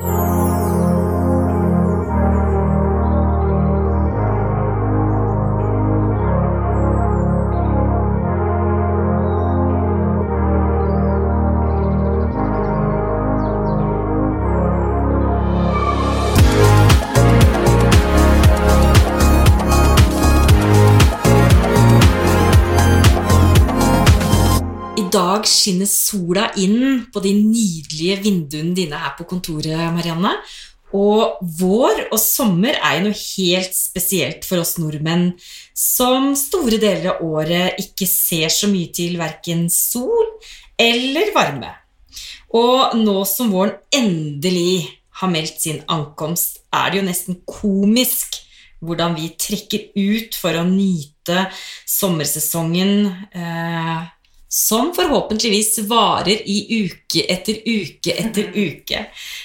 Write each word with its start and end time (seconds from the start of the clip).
I 0.00 0.37
skinner 25.68 25.88
sola 25.90 26.48
inn 26.56 27.04
på 27.12 27.20
de 27.20 27.34
nydelige 27.36 28.22
vinduene 28.24 28.74
dine 28.76 28.98
her 28.98 29.14
på 29.18 29.26
kontoret, 29.28 29.92
Marianne. 29.92 30.32
Og 30.96 31.42
vår 31.60 32.06
og 32.08 32.20
sommer 32.22 32.78
er 32.78 32.96
jo 32.96 33.08
noe 33.08 33.18
helt 33.18 33.74
spesielt 33.76 34.46
for 34.48 34.62
oss 34.62 34.78
nordmenn, 34.80 35.34
som 35.76 36.32
store 36.38 36.80
deler 36.80 37.10
av 37.12 37.26
året 37.26 37.76
ikke 37.82 38.08
ser 38.08 38.48
så 38.48 38.70
mye 38.72 38.88
til 38.96 39.18
verken 39.20 39.66
sol 39.68 40.32
eller 40.80 41.34
varme. 41.36 41.74
Og 42.56 42.96
nå 42.96 43.20
som 43.28 43.52
våren 43.52 43.76
endelig 43.92 44.88
har 45.20 45.28
meldt 45.28 45.60
sin 45.60 45.82
ankomst, 45.92 46.62
er 46.72 46.88
det 46.88 47.02
jo 47.02 47.08
nesten 47.10 47.42
komisk 47.44 48.40
hvordan 48.80 49.16
vi 49.18 49.32
trekker 49.36 49.90
ut 49.92 50.36
for 50.38 50.56
å 50.56 50.64
nyte 50.64 51.48
sommersesongen. 51.84 53.10
Eh, 53.34 54.06
som 54.48 54.94
forhåpentligvis 54.96 55.82
varer 55.90 56.40
i 56.48 56.86
uke 56.88 57.24
etter 57.28 57.60
uke 57.68 58.14
etter 58.16 58.48
uke. 58.56 59.02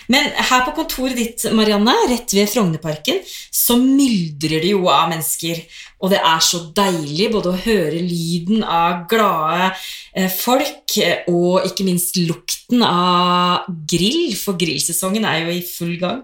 Men 0.08 0.30
her 0.32 0.64
på 0.64 0.76
kontoret 0.78 1.20
ditt, 1.20 1.44
Marianne, 1.52 1.96
rett 2.08 2.32
ved 2.36 2.48
Frognerparken, 2.52 3.20
så 3.52 3.76
myldrer 3.80 4.64
det 4.64 4.72
jo 4.72 4.88
av 4.88 5.10
mennesker. 5.12 5.60
Og 6.04 6.12
det 6.12 6.20
er 6.24 6.42
så 6.44 6.60
deilig 6.76 7.30
både 7.32 7.52
å 7.52 7.62
høre 7.66 8.00
lyden 8.00 8.64
av 8.64 9.06
glade 9.12 9.70
eh, 10.16 10.32
folk, 10.32 10.98
eh, 11.00 11.28
og 11.32 11.68
ikke 11.68 11.88
minst 11.88 12.20
lukten 12.20 12.84
av 12.84 13.70
grill, 13.88 14.34
for 14.40 14.60
grillsesongen 14.60 15.28
er 15.28 15.44
jo 15.44 15.56
i 15.56 15.64
full 15.68 15.96
gang. 16.00 16.24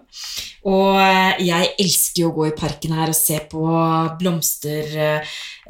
Og 0.67 0.99
eh, 0.99 1.39
jeg 1.47 1.71
elsker 1.79 2.25
jo 2.25 2.31
å 2.33 2.37
gå 2.41 2.49
i 2.49 2.57
parken 2.57 2.95
her 2.99 3.11
og 3.11 3.15
se 3.15 3.39
på 3.51 3.63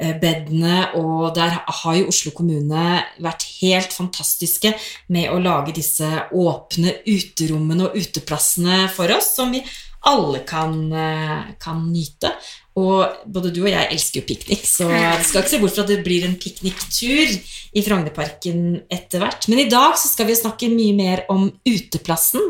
blomsterbedene, 0.00 0.94
og 0.94 1.34
der 1.34 1.62
har 1.66 1.94
jo 1.96 2.08
Oslo 2.08 2.32
kommune 2.32 3.02
vært 3.20 3.44
helt 3.60 3.92
fantastiske 3.92 4.72
med 5.08 5.30
å 5.30 5.38
lage 5.38 5.74
disse 5.76 6.06
åpne 6.32 7.02
uterommene 7.06 7.88
og 7.88 7.96
uteplassene 7.96 8.88
for 8.88 9.10
oss, 9.12 9.34
som 9.36 9.52
vi 9.52 9.62
alle 10.08 10.40
kan, 10.46 10.92
eh, 10.92 11.54
kan 11.58 11.92
nyte. 11.92 12.32
Og 12.78 13.24
både 13.26 13.50
du 13.50 13.64
og 13.64 13.72
jeg 13.72 13.88
elsker 13.90 14.20
jo 14.20 14.26
piknik, 14.28 14.62
så 14.68 14.86
det 14.86 15.26
skal 15.26 15.42
ikke 15.42 15.50
se 15.50 15.58
bort 15.58 15.74
fra 15.74 15.82
at 15.82 15.90
det 15.90 16.04
blir 16.06 16.22
en 16.26 16.36
pikniktur 16.38 17.32
i 17.74 17.82
Frognerparken 17.82 18.60
etter 18.86 19.22
hvert. 19.22 19.48
Men 19.50 19.64
i 19.64 19.68
dag 19.70 19.98
så 19.98 20.10
skal 20.10 20.28
vi 20.28 20.38
snakke 20.38 20.70
mye 20.70 20.94
mer 20.94 21.24
om 21.34 21.48
uteplassen. 21.66 22.46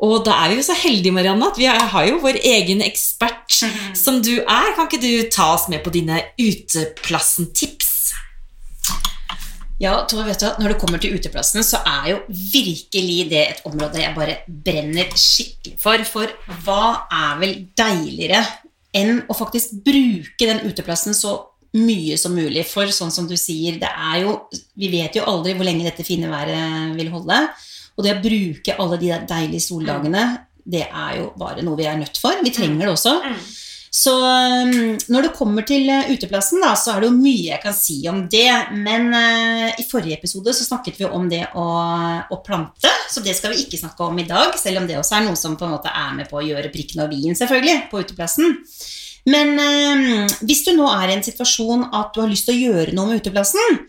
Og 0.00 0.24
da 0.24 0.38
er 0.40 0.54
vi 0.54 0.62
jo 0.62 0.64
så 0.64 0.76
heldige, 0.80 1.12
Marianne, 1.12 1.50
at 1.52 1.60
vi 1.60 1.68
har 1.68 2.08
jo 2.08 2.22
vår 2.24 2.40
egen 2.40 2.80
ekspert 2.86 3.60
som 4.00 4.22
du 4.24 4.38
er. 4.40 4.72
Kan 4.76 4.88
ikke 4.88 5.02
du 5.04 5.28
ta 5.28 5.52
oss 5.58 5.68
med 5.68 5.84
på 5.84 5.92
dine 5.92 6.22
uteplassen-tips? 6.40 7.90
Ja, 9.80 9.94
Tove, 10.04 10.26
vet 10.28 10.42
du? 10.42 10.48
Når 10.60 10.74
det 10.74 10.80
kommer 10.80 11.00
til 11.00 11.14
uteplassen, 11.16 11.64
så 11.64 11.78
er 11.88 12.10
jo 12.14 12.16
virkelig 12.28 13.30
det 13.30 13.44
et 13.44 13.62
område 13.68 14.02
jeg 14.02 14.16
bare 14.16 14.40
brenner 14.44 15.08
skikkelig 15.16 15.78
for. 15.80 16.04
For 16.08 16.56
hva 16.66 16.82
er 17.08 17.38
vel 17.40 17.54
deiligere 17.80 18.42
enn 18.96 19.22
å 19.30 19.36
faktisk 19.36 19.78
bruke 19.84 20.48
den 20.48 20.62
uteplassen 20.66 21.16
så 21.16 21.36
mye 21.76 22.16
som 22.18 22.34
mulig? 22.34 22.64
For 22.68 22.90
sånn 22.94 23.12
som 23.14 23.28
du 23.30 23.36
sier, 23.38 23.78
det 23.80 23.90
er 23.90 24.22
jo 24.24 24.36
Vi 24.50 24.90
vet 24.92 25.16
jo 25.16 25.26
aldri 25.28 25.54
hvor 25.54 25.68
lenge 25.68 25.86
dette 25.86 26.06
fine 26.06 26.30
været 26.30 26.96
vil 26.98 27.12
holde. 27.12 27.40
Og 27.96 28.06
det 28.06 28.16
å 28.16 28.22
bruke 28.22 28.76
alle 28.80 28.98
de 29.00 29.10
deilige 29.28 29.66
soldagene, 29.66 30.24
det 30.64 30.86
er 30.86 31.16
jo 31.20 31.32
bare 31.38 31.64
noe 31.64 31.78
vi 31.78 31.88
er 31.88 31.98
nødt 32.00 32.18
for. 32.20 32.38
Vi 32.44 32.52
trenger 32.54 32.86
det 32.86 32.94
også. 32.94 33.16
Så 33.90 34.12
um, 34.14 34.98
når 35.10 35.24
det 35.26 35.32
kommer 35.34 35.64
til 35.66 35.88
uh, 35.90 36.10
uteplassen, 36.14 36.62
da, 36.62 36.76
så 36.78 36.92
er 36.92 37.02
det 37.02 37.08
jo 37.08 37.16
mye 37.16 37.48
jeg 37.48 37.62
kan 37.64 37.74
si 37.74 37.96
om 38.10 38.22
det. 38.30 38.52
Men 38.86 39.08
uh, 39.10 39.66
i 39.82 39.86
forrige 39.88 40.20
episode 40.20 40.54
så 40.54 40.66
snakket 40.66 41.00
vi 41.00 41.08
om 41.10 41.26
det 41.30 41.42
å, 41.58 41.66
å, 42.30 42.38
plante, 42.46 42.92
så 43.10 43.22
det 43.24 43.34
skal 43.34 43.50
vi 43.54 43.64
ikke 43.64 43.80
snakke 43.80 44.06
om 44.06 44.20
i 44.22 44.28
dag. 44.28 44.54
Selv 44.58 44.82
om 44.82 44.86
det 44.86 45.00
også 45.00 45.18
er 45.18 45.26
noe 45.26 45.38
som 45.38 45.58
på 45.58 45.66
en 45.66 45.74
måte 45.74 45.90
er 45.90 46.14
med 46.20 46.30
på 46.30 46.38
å 46.38 46.44
gjøre 46.46 46.70
prikken 46.70 47.02
og 47.02 47.10
vien, 47.10 47.34
selvfølgelig, 47.34 47.88
på 47.90 48.04
uteplassen. 48.04 48.54
Men 49.30 49.58
uh, 49.58 50.38
hvis 50.46 50.62
du 50.68 50.72
nå 50.78 50.86
er 50.94 51.10
i 51.10 51.18
en 51.18 51.26
situasjon 51.26 51.88
at 51.90 52.14
du 52.14 52.22
har 52.22 52.30
lyst 52.30 52.46
til 52.46 52.60
å 52.60 52.70
gjøre 52.70 52.94
noe 52.94 53.10
med 53.10 53.24
uteplassen, 53.24 53.82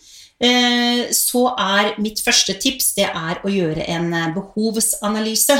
så 1.13 1.41
er 1.53 1.91
mitt 2.01 2.17
første 2.25 2.55
tips 2.57 2.95
det 2.95 3.05
er 3.05 3.43
å 3.45 3.51
gjøre 3.53 3.83
en 3.93 4.07
behovsanalyse. 4.33 5.53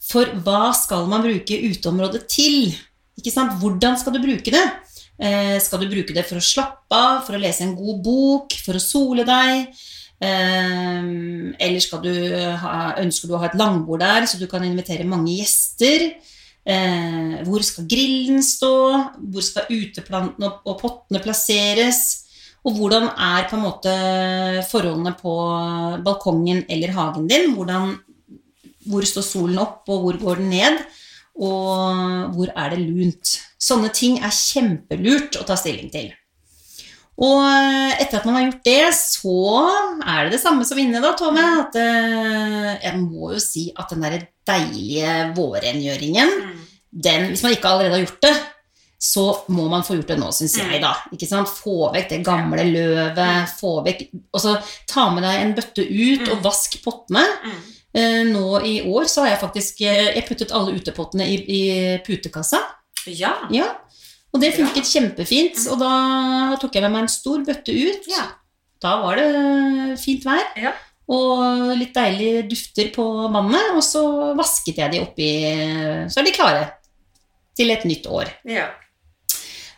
For 0.00 0.30
hva 0.40 0.70
skal 0.72 1.04
man 1.12 1.26
bruke 1.26 1.58
uteområdet 1.60 2.22
til? 2.32 2.70
Ikke 3.16 3.32
sant? 3.32 3.56
Hvordan 3.60 3.96
skal 4.00 4.14
du 4.16 4.20
bruke 4.22 4.52
det? 4.52 4.64
Eh, 5.16 5.56
skal 5.64 5.80
du 5.80 5.88
bruke 5.88 6.12
det 6.12 6.26
for 6.28 6.40
å 6.40 6.44
slappe 6.44 6.96
av, 6.96 7.22
for 7.24 7.36
å 7.36 7.40
lese 7.40 7.64
en 7.64 7.76
god 7.76 8.02
bok, 8.04 8.56
for 8.64 8.76
å 8.76 8.82
sole 8.82 9.24
deg? 9.28 9.70
Eh, 10.20 11.08
eller 11.66 12.02
du 12.04 12.12
ha, 12.60 12.74
ønsker 13.00 13.28
du 13.28 13.36
å 13.36 13.40
ha 13.40 13.48
et 13.48 13.56
langbord 13.58 14.04
der, 14.04 14.28
så 14.28 14.40
du 14.40 14.46
kan 14.50 14.64
invitere 14.64 15.08
mange 15.08 15.38
gjester? 15.38 16.10
Eh, 16.66 17.40
hvor 17.46 17.64
skal 17.64 17.88
grillen 17.88 18.42
stå? 18.44 18.74
Hvor 19.16 19.44
skal 19.44 19.70
uteplantene 19.70 20.50
og, 20.50 20.62
og 20.66 20.80
pottene 20.82 21.22
plasseres? 21.24 22.26
Og 22.66 22.74
hvordan 22.74 23.06
er 23.14 23.46
på 23.46 23.56
en 23.56 23.62
måte 23.62 23.92
forholdene 24.66 25.14
på 25.20 25.32
balkongen 26.04 26.64
eller 26.68 26.94
hagen 26.96 27.28
din? 27.30 27.52
Hvordan, 27.54 27.94
hvor 28.90 29.06
står 29.06 29.24
solen 29.24 29.60
opp, 29.62 29.84
og 29.86 30.02
hvor 30.02 30.18
går 30.24 30.42
den 30.42 30.50
ned? 30.50 30.80
Og 31.36 32.36
hvor 32.36 32.52
er 32.52 32.72
det 32.72 32.84
lunt. 32.84 33.34
Sånne 33.60 33.90
ting 33.94 34.20
er 34.24 34.32
kjempelurt 34.32 35.36
å 35.40 35.44
ta 35.48 35.56
stilling 35.58 35.90
til. 35.92 36.12
Og 37.16 37.40
etter 37.96 38.18
at 38.18 38.26
man 38.28 38.36
har 38.36 38.44
gjort 38.44 38.66
det, 38.66 38.82
så 38.96 39.36
er 40.04 40.26
det 40.26 40.34
det 40.34 40.42
samme 40.42 40.66
som 40.68 40.80
inne, 40.80 41.00
da, 41.00 41.14
Tove. 41.16 41.44
At 41.62 41.78
uh, 41.80 42.72
jeg 42.74 42.98
må 43.00 43.32
jo 43.32 43.40
si 43.40 43.70
at 43.72 43.92
den 43.92 44.04
derre 44.04 44.26
deilige 44.46 45.14
vårrengjøringen, 45.36 46.34
mm. 46.42 46.60
den 47.06 47.30
Hvis 47.32 47.42
man 47.44 47.56
ikke 47.56 47.72
allerede 47.72 47.96
har 47.96 48.04
gjort 48.04 48.28
det, 48.28 48.34
så 49.06 49.24
må 49.52 49.66
man 49.68 49.84
få 49.84 49.96
gjort 49.98 50.12
det 50.12 50.18
nå, 50.20 50.28
syns 50.32 50.58
jeg, 50.60 50.80
da. 50.80 50.92
Ikke 51.12 51.28
sant? 51.28 51.50
Få 51.52 51.90
vekk 51.94 52.12
det 52.12 52.20
gamle 52.24 52.64
løvet. 52.68 53.18
få 53.60 53.78
vekk, 53.84 54.06
Og 54.32 54.40
så 54.42 54.56
ta 54.88 55.08
med 55.12 55.24
deg 55.24 55.40
en 55.40 55.56
bøtte 55.56 55.84
ut 55.84 56.30
og 56.32 56.44
vask 56.44 56.78
pottene. 56.84 57.24
Eh, 57.96 58.22
nå 58.28 58.60
i 58.68 58.76
år 58.84 59.08
så 59.08 59.24
har 59.24 59.32
jeg 59.32 59.40
faktisk 59.40 59.78
eh, 59.86 60.10
Jeg 60.18 60.26
puttet 60.28 60.52
alle 60.52 60.74
utepottene 60.76 61.28
i, 61.32 61.36
i 61.48 61.62
putekassa. 62.04 62.60
Ja. 63.08 63.32
ja. 63.54 63.70
Og 64.34 64.42
det 64.42 64.52
funket 64.56 64.84
ja. 64.84 64.90
kjempefint. 64.90 65.62
Og 65.72 65.80
da 65.80 65.92
tok 66.60 66.76
jeg 66.76 66.84
med 66.84 66.92
meg 66.92 67.06
en 67.06 67.12
stor 67.12 67.44
bøtte 67.46 67.72
ut. 67.72 68.10
Ja. 68.12 68.28
Da 68.82 68.98
var 69.00 69.20
det 69.20 69.96
fint 70.02 70.26
vær. 70.26 70.44
Ja. 70.60 70.74
Og 71.06 71.70
litt 71.78 71.94
deilige 71.96 72.42
dufter 72.50 72.90
på 72.92 73.06
vannet. 73.32 73.72
Og 73.78 73.84
så 73.86 74.02
vasket 74.36 74.82
jeg 74.82 74.92
de 74.92 75.04
oppi 75.04 75.30
Så 76.10 76.20
er 76.20 76.26
de 76.26 76.34
klare 76.36 76.66
til 77.56 77.72
et 77.72 77.86
nytt 77.88 78.10
år. 78.12 78.28
Ja. 78.44 78.68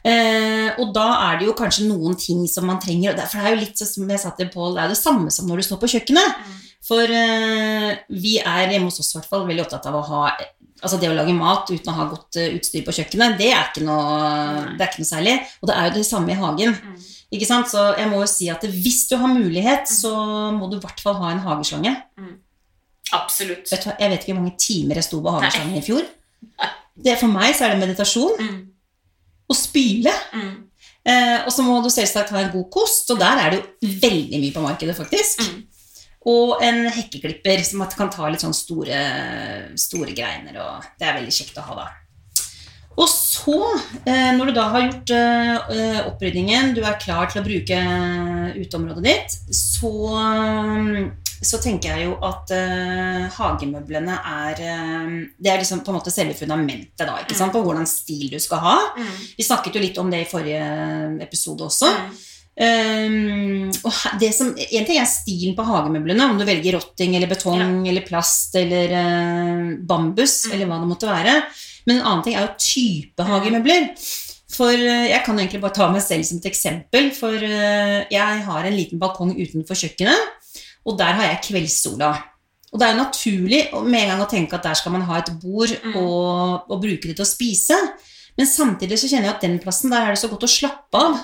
Eh, 0.08 0.70
og 0.78 0.92
da 0.94 1.06
er 1.28 1.38
det 1.38 1.48
jo 1.48 1.56
kanskje 1.58 1.88
noen 1.88 2.16
ting 2.18 2.44
som 2.50 2.66
man 2.68 2.80
trenger. 2.82 3.18
For 3.26 3.38
det 3.38 3.44
er 3.46 3.54
jo 3.54 3.62
litt 3.62 3.82
som 3.82 4.10
jeg 4.10 4.22
sa 4.22 4.32
til 4.36 4.50
Pål, 4.52 4.76
det 4.76 4.84
er 4.84 4.94
det 4.94 5.00
samme 5.00 5.32
som 5.34 5.48
når 5.50 5.60
du 5.60 5.68
står 5.68 5.80
på 5.82 5.90
kjøkkenet. 5.94 6.38
Mm. 6.38 6.58
For 6.88 7.04
uh, 7.04 7.90
vi 8.16 8.38
er 8.40 8.72
hjemme 8.72 8.88
hos 8.88 9.02
oss 9.02 9.12
i 9.12 9.18
hvert 9.18 9.28
fall 9.28 9.44
veldig 9.48 9.66
opptatt 9.66 9.90
av 9.90 9.98
å 9.98 10.06
ha 10.12 10.22
Altså 10.78 10.94
det 11.02 11.08
å 11.10 11.14
lage 11.16 11.32
mat 11.34 11.66
uten 11.72 11.90
å 11.90 11.94
ha 11.96 12.04
godt 12.06 12.36
uh, 12.38 12.52
utstyr 12.54 12.84
på 12.86 12.92
kjøkkenet, 12.94 13.32
det 13.40 13.48
er 13.50 13.64
ikke 13.64 13.82
noe, 13.82 14.76
det 14.78 14.84
er 14.84 14.92
ikke 14.92 15.02
noe 15.02 15.08
særlig. 15.08 15.32
Og 15.58 15.66
det 15.66 15.74
er 15.74 15.88
jo 15.88 15.94
det 15.96 16.04
samme 16.06 16.30
i 16.30 16.36
hagen. 16.38 16.76
Mm. 16.78 17.08
Ikke 17.34 17.48
sant? 17.48 17.66
Så 17.72 17.82
jeg 17.98 18.06
må 18.12 18.20
jo 18.22 18.28
si 18.30 18.46
at 18.52 18.62
hvis 18.62 19.00
du 19.10 19.16
har 19.18 19.32
mulighet, 19.32 19.90
mm. 19.90 19.96
så 19.96 20.12
må 20.54 20.68
du 20.70 20.76
i 20.78 20.84
hvert 20.84 21.02
fall 21.02 21.18
ha 21.18 21.32
en 21.34 21.42
hageslange. 21.42 21.96
Mm. 22.20 22.36
Absolutt. 23.18 23.66
Vet 23.72 23.88
du, 23.88 23.90
jeg 23.90 24.12
vet 24.12 24.22
ikke 24.22 24.36
hvor 24.36 24.40
mange 24.44 24.60
timer 24.62 25.00
jeg 25.00 25.08
sto 25.08 25.20
på 25.24 25.34
hageslangen 25.34 25.80
i 25.80 25.84
fjor. 25.84 26.06
Det, 26.94 27.14
for 27.18 27.30
meg 27.30 27.54
så 27.56 27.66
er 27.66 27.74
det 27.74 27.82
meditasjon. 27.82 28.38
Mm. 28.38 28.62
Og 29.48 29.58
spyle. 29.58 30.14
Mm. 30.30 30.54
Eh, 31.08 31.36
og 31.46 31.52
så 31.54 31.64
må 31.64 31.78
du 31.84 31.88
selvsagt 31.92 32.32
ha 32.34 32.42
en 32.42 32.52
god 32.52 32.68
kost, 32.72 33.10
og 33.14 33.20
der 33.20 33.40
er 33.40 33.54
det 33.54 33.60
jo 33.60 33.92
veldig 34.02 34.40
mye 34.42 34.54
på 34.54 34.64
markedet, 34.64 34.96
faktisk. 34.98 35.44
Mm. 35.44 35.62
Og 36.28 36.64
en 36.64 36.84
hekkeklipper 36.92 37.62
som 37.64 37.86
kan 37.96 38.10
ta 38.12 38.28
litt 38.28 38.44
sånn 38.44 38.56
store, 38.56 38.98
store 39.80 40.12
greiner. 40.16 40.58
Og 40.60 40.90
det 41.00 41.08
er 41.08 41.18
veldig 41.20 41.34
kjekt 41.34 41.60
å 41.60 41.66
ha 41.70 41.78
da. 41.78 41.88
Og 42.98 43.06
så, 43.06 43.54
eh, 44.10 44.32
når 44.34 44.50
du 44.50 44.56
da 44.56 44.64
har 44.72 44.84
gjort 44.88 45.12
eh, 45.14 46.00
opprydningen, 46.08 46.74
du 46.74 46.82
er 46.82 46.98
klar 46.98 47.30
til 47.30 47.40
å 47.40 47.46
bruke 47.46 47.78
uteområdet 48.58 49.04
ditt, 49.06 49.38
så 49.54 49.94
så 51.38 51.60
tenker 51.62 51.94
jeg 51.94 52.08
jo 52.08 52.16
at 52.26 52.50
eh, 52.54 53.26
hagemøblene 53.36 54.16
er 54.16 54.62
eh, 54.64 55.12
Det 55.38 55.52
er 55.52 55.60
liksom 55.62 55.84
på 55.86 55.92
en 55.92 55.98
måte 56.00 56.10
selve 56.10 56.34
fundamentet 56.38 57.04
da, 57.06 57.20
ikke 57.22 57.36
sant, 57.38 57.54
på 57.54 57.62
hvordan 57.62 57.86
stil 57.86 58.26
du 58.32 58.38
skal 58.42 58.62
ha. 58.64 58.78
Vi 59.36 59.46
snakket 59.46 59.78
jo 59.78 59.84
litt 59.84 60.00
om 60.02 60.10
det 60.10 60.24
i 60.24 60.30
forrige 60.30 60.64
episode 61.22 61.68
også. 61.68 61.92
Um, 62.58 63.68
og 63.86 63.92
det 64.18 64.32
som, 64.34 64.48
en 64.50 64.86
ting 64.88 64.98
er 64.98 65.06
stilen 65.06 65.54
på 65.54 65.62
hagemøblene, 65.62 66.24
om 66.26 66.38
du 66.40 66.42
velger 66.48 66.74
rotting 66.74 67.14
eller 67.14 67.30
betong 67.30 67.84
eller 67.86 68.02
plast 68.06 68.56
eller 68.58 68.94
uh, 68.98 69.76
bambus 69.86 70.40
Mm. 70.48 70.54
eller 70.54 70.66
hva 70.66 70.78
det 70.82 70.88
måtte 70.90 71.10
være. 71.10 71.34
Men 71.86 72.00
en 72.00 72.06
annen 72.08 72.24
ting 72.26 72.34
er 72.34 72.48
jo 72.48 72.56
type 72.58 73.28
hagemøbler. 73.28 73.92
For 74.50 74.72
uh, 74.74 75.06
jeg 75.06 75.22
kan 75.24 75.38
egentlig 75.38 75.60
bare 75.62 75.76
ta 75.78 75.86
meg 75.92 76.02
selv 76.02 76.26
som 76.26 76.40
et 76.42 76.50
eksempel. 76.50 77.12
For 77.14 77.30
uh, 77.36 78.00
jeg 78.10 78.42
har 78.48 78.66
en 78.66 78.76
liten 78.76 78.98
balkong 78.98 79.36
utenfor 79.38 79.78
kjøkkenet, 79.78 80.34
og 80.88 80.98
der 80.98 81.14
har 81.14 81.30
jeg 81.30 81.44
kveldssola. 81.52 82.10
Og 82.72 82.80
det 82.80 82.84
er 82.88 82.92
jo 82.96 83.00
naturlig 83.04 83.62
med 83.86 84.02
en 84.02 84.10
gang 84.12 84.26
å 84.26 84.28
tenke 84.28 84.58
at 84.58 84.66
der 84.66 84.76
skal 84.76 84.92
man 84.98 85.06
ha 85.08 85.22
et 85.22 85.30
bord 85.40 85.70
Mm. 85.78 85.94
og, 85.96 86.66
og 86.68 86.82
bruke 86.82 87.06
det 87.06 87.14
til 87.16 87.24
å 87.24 87.28
spise. 87.28 87.78
Men 88.36 88.46
samtidig 88.50 88.98
så 88.98 89.08
kjenner 89.08 89.30
jeg 89.30 89.36
at 89.36 89.44
den 89.46 89.58
plassen, 89.62 89.90
der 89.94 90.04
er 90.08 90.14
det 90.14 90.20
så 90.20 90.28
godt 90.30 90.44
å 90.46 90.50
slappe 90.50 90.98
av. 91.00 91.16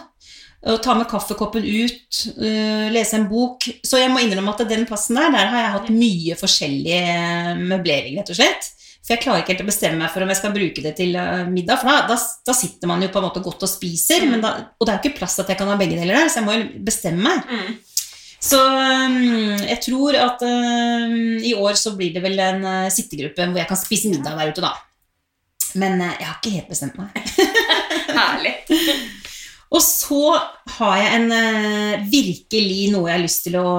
Og 0.70 0.78
ta 0.80 0.94
med 0.96 1.08
kaffekoppen 1.10 1.64
ut, 1.66 2.20
uh, 2.38 2.86
lese 2.94 3.18
en 3.18 3.26
bok. 3.28 3.66
Så 3.84 4.00
jeg 4.00 4.12
må 4.12 4.22
innrømme 4.24 4.54
at 4.54 4.64
den 4.70 4.86
plassen 4.88 5.18
der, 5.18 5.28
der 5.34 5.50
har 5.52 5.60
jeg 5.60 5.74
hatt 5.74 5.90
mye 5.92 6.38
forskjellig 6.40 6.94
øh, 7.02 7.60
møblering, 7.74 8.16
rett 8.20 8.32
og 8.32 8.38
slett. 8.38 8.70
For 9.04 9.12
jeg 9.12 9.20
klarer 9.20 9.42
ikke 9.42 9.52
helt 9.52 9.66
å 9.66 9.68
bestemme 9.68 10.00
meg 10.00 10.12
for 10.14 10.24
om 10.24 10.30
jeg 10.32 10.38
skal 10.38 10.54
bruke 10.54 10.80
det 10.80 10.94
til 10.96 11.18
øh, 11.20 11.42
middag. 11.52 11.82
For 11.82 11.90
da, 11.90 12.06
da, 12.08 12.16
da 12.48 12.54
sitter 12.56 12.88
man 12.88 13.04
jo 13.04 13.10
på 13.12 13.20
en 13.20 13.26
måte 13.26 13.42
godt 13.44 13.66
og 13.66 13.68
spiser, 13.68 14.24
men 14.30 14.40
da, 14.40 14.54
og 14.78 14.86
det 14.86 14.94
er 14.94 14.96
jo 14.96 15.04
ikke 15.04 15.18
plass 15.18 15.36
til 15.36 15.44
at 15.44 15.52
jeg 15.52 15.60
kan 15.60 15.68
ha 15.68 15.76
begge 15.80 15.98
deler 15.98 16.16
der, 16.16 16.30
så 16.32 16.40
jeg 16.40 16.46
må 16.46 16.56
jo 16.56 16.70
bestemme 16.86 17.34
meg. 17.34 17.82
Så 18.44 18.60
um, 18.60 19.18
jeg 19.60 19.78
tror 19.84 20.16
at 20.20 20.42
um, 20.44 21.18
i 21.40 21.54
år 21.56 21.76
så 21.80 21.94
blir 21.96 22.16
det 22.16 22.24
vel 22.24 22.40
en 22.44 22.64
uh, 22.64 22.92
sittegruppe 22.92 23.46
hvor 23.48 23.60
jeg 23.60 23.70
kan 23.70 23.80
spise 23.80 24.12
middag 24.12 24.40
der 24.40 24.52
ute, 24.52 24.64
da. 24.64 24.72
Men 25.80 26.00
uh, 26.00 26.10
jeg 26.12 26.28
har 26.28 26.40
ikke 26.40 26.56
helt 26.58 26.72
bestemt 26.72 26.96
meg. 27.00 27.12
Herlig. 28.18 28.56
Og 29.74 29.82
så 29.82 30.20
har 30.76 30.98
jeg 31.00 31.14
en 31.16 31.32
uh, 31.34 32.02
virkelig 32.10 32.92
noe 32.92 33.08
jeg 33.08 33.16
har 33.16 33.22
lyst 33.24 33.46
til 33.48 33.56
å, 33.58 33.70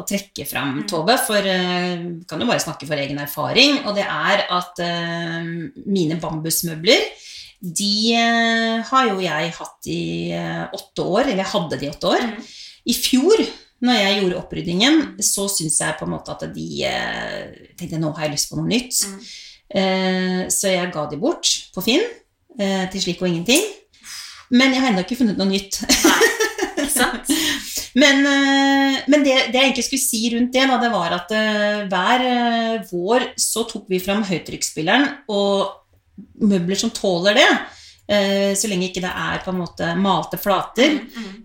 å 0.00 0.04
trekke 0.08 0.46
fram, 0.48 0.78
Tove. 0.88 1.16
For 1.26 1.44
uh, 1.44 2.06
kan 2.28 2.40
jo 2.40 2.48
bare 2.48 2.62
snakke 2.62 2.88
for 2.88 3.00
egen 3.00 3.20
erfaring. 3.20 3.82
Og 3.84 3.98
det 3.98 4.06
er 4.06 4.46
at 4.56 4.80
uh, 4.80 5.50
mine 5.84 6.16
bambusmøbler 6.22 7.10
de 7.60 8.14
har 8.16 9.08
jo 9.10 9.18
jeg 9.20 9.48
hatt 9.52 9.88
i 9.92 10.04
åtte 10.32 11.04
år. 11.04 11.26
Eller 11.26 11.42
jeg 11.42 11.50
hadde 11.50 11.76
de 11.76 11.84
i 11.84 11.90
åtte 11.90 12.12
år. 12.14 12.22
I 12.88 12.94
fjor, 12.96 13.42
når 13.84 13.98
jeg 13.98 14.14
gjorde 14.22 14.38
oppryddingen, 14.38 15.02
så 15.20 15.44
syns 15.52 15.76
jeg 15.82 15.98
på 15.98 16.06
en 16.08 16.14
måte 16.14 16.32
at 16.32 16.46
de 16.54 16.70
tenkte 17.76 18.00
nå 18.00 18.14
har 18.16 18.24
jeg 18.24 18.38
lyst 18.38 18.48
på 18.48 18.56
noe 18.56 18.70
nytt. 18.70 19.02
Mm. 19.04 20.48
Så 20.56 20.72
jeg 20.72 20.88
ga 20.96 21.04
de 21.12 21.20
bort 21.20 21.52
på 21.76 21.84
Finn 21.84 22.08
til 22.56 23.04
slik 23.04 23.20
og 23.20 23.28
ingenting. 23.28 23.68
Men 24.50 24.72
jeg 24.74 24.82
har 24.82 24.90
ennå 24.92 25.04
ikke 25.04 25.18
funnet 25.20 25.38
noe 25.38 25.46
nytt. 25.50 25.78
Sant? 26.90 27.28
Men, 27.98 28.20
eh, 28.26 29.00
men 29.10 29.24
det, 29.26 29.34
det 29.50 29.58
jeg 29.58 29.64
egentlig 29.70 29.84
skulle 29.88 30.04
si 30.04 30.20
rundt 30.34 30.52
det, 30.54 30.62
da, 30.70 30.76
det 30.82 30.90
var 30.92 31.14
at 31.16 31.32
eh, 31.34 31.80
hver 31.90 32.24
eh, 32.26 32.84
vår 32.90 33.28
så 33.40 33.64
tok 33.70 33.88
vi 33.90 33.98
fram 34.02 34.22
høytrykksspilleren 34.28 35.08
og 35.30 35.76
møbler 36.46 36.78
som 36.78 36.92
tåler 36.94 37.38
det. 37.38 37.50
Så 38.58 38.66
lenge 38.66 38.88
ikke 38.88 39.04
det 39.04 39.10
er 39.14 39.36
på 39.44 39.52
en 39.52 39.60
måte 39.60 39.86
malte 39.94 40.34
flater. 40.42 40.96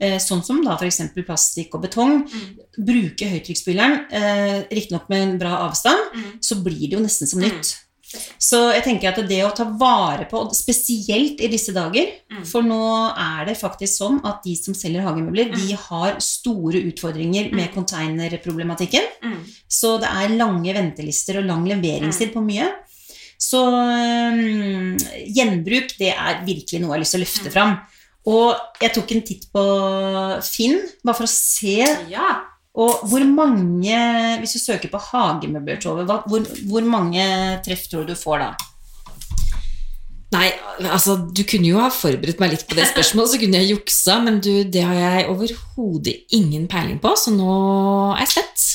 Eh, 0.02 0.16
Sånn 0.18 0.42
som 0.42 0.64
da 0.66 0.74
f.eks. 0.80 0.98
plastikk 1.28 1.76
og 1.78 1.84
betong. 1.84 2.24
Bruke 2.74 3.28
høytrykksspilleren, 3.30 4.08
riktignok 4.74 5.06
med 5.14 5.22
en 5.28 5.36
bra 5.44 5.60
avstand, 5.68 6.18
så 6.42 6.58
blir 6.66 6.88
det 6.90 6.98
jo 6.98 7.04
nesten 7.04 7.30
som 7.30 7.44
Mm. 7.44 7.52
nytt. 7.54 7.76
Så 8.40 8.60
jeg 8.74 8.84
tenker 8.84 9.10
at 9.10 9.28
det 9.28 9.42
å 9.46 9.54
ta 9.56 9.64
vare 9.66 10.26
på, 10.30 10.42
spesielt 10.54 11.42
i 11.42 11.48
disse 11.52 11.74
dager 11.76 12.12
Mm. 12.36 12.46
For 12.46 12.62
nå 12.62 12.80
er 13.16 13.46
det 13.46 13.58
faktisk 13.58 14.00
sånn 14.02 14.18
at 14.26 14.42
de 14.44 14.56
som 14.58 14.74
selger 14.74 15.02
hagemøbler, 15.06 15.54
de 15.56 15.74
Mm. 15.74 15.78
har 15.88 16.16
store 16.20 16.82
utfordringer 16.92 17.52
med 17.54 17.72
containerproblematikken. 17.74 19.06
Mm. 19.24 19.38
Så 19.70 20.00
det 20.02 20.10
er 20.10 20.36
lange 20.36 20.74
ventelister 20.74 21.38
og 21.40 21.46
lang 21.46 21.64
leveringstid 21.66 22.34
på 22.34 22.44
mye. 22.44 22.68
Så 23.40 23.60
um, 23.62 24.98
gjenbruk, 25.28 25.96
det 26.00 26.12
er 26.16 26.42
virkelig 26.46 26.82
noe 26.82 26.92
jeg 26.92 26.96
har 26.96 27.04
lyst 27.04 27.16
til 27.16 27.22
å 27.22 27.26
løfte 27.26 27.52
fram. 27.54 27.78
Og 28.26 28.56
jeg 28.82 28.94
tok 28.96 29.12
en 29.12 29.22
titt 29.22 29.46
på 29.54 29.64
Finn, 30.44 30.80
bare 31.06 31.16
for 31.16 31.28
å 31.28 31.30
se 31.30 31.78
Ja. 32.10 32.42
Og 32.76 33.08
hvor 33.08 33.24
mange, 33.24 33.98
hvis 34.42 34.56
du 34.58 34.60
søker 34.60 34.92
på 34.92 35.00
hagemøbler, 35.00 35.80
Tove, 35.80 36.04
hvor, 36.04 36.48
hvor 36.68 36.88
mange 36.88 37.26
treff 37.64 37.88
tror 37.92 38.04
du 38.04 38.12
du 38.12 38.20
får 38.20 38.42
da? 38.44 38.50
Nei, 40.36 40.50
altså 40.82 41.16
du 41.32 41.44
kunne 41.48 41.70
jo 41.70 41.80
ha 41.80 41.88
forberedt 41.94 42.42
meg 42.42 42.52
litt 42.52 42.66
på 42.68 42.76
det 42.76 42.90
spørsmålet, 42.90 43.32
så 43.32 43.40
kunne 43.40 43.62
jeg 43.62 43.72
juksa, 43.72 44.18
men 44.26 44.42
du, 44.44 44.52
det 44.68 44.84
har 44.84 44.98
jeg 44.98 45.30
overhodet 45.32 46.18
ingen 46.36 46.68
peiling 46.68 47.00
på, 47.00 47.14
så 47.20 47.32
nå 47.32 47.54
er 48.18 48.26
jeg 48.26 48.34
spent. 48.34 48.66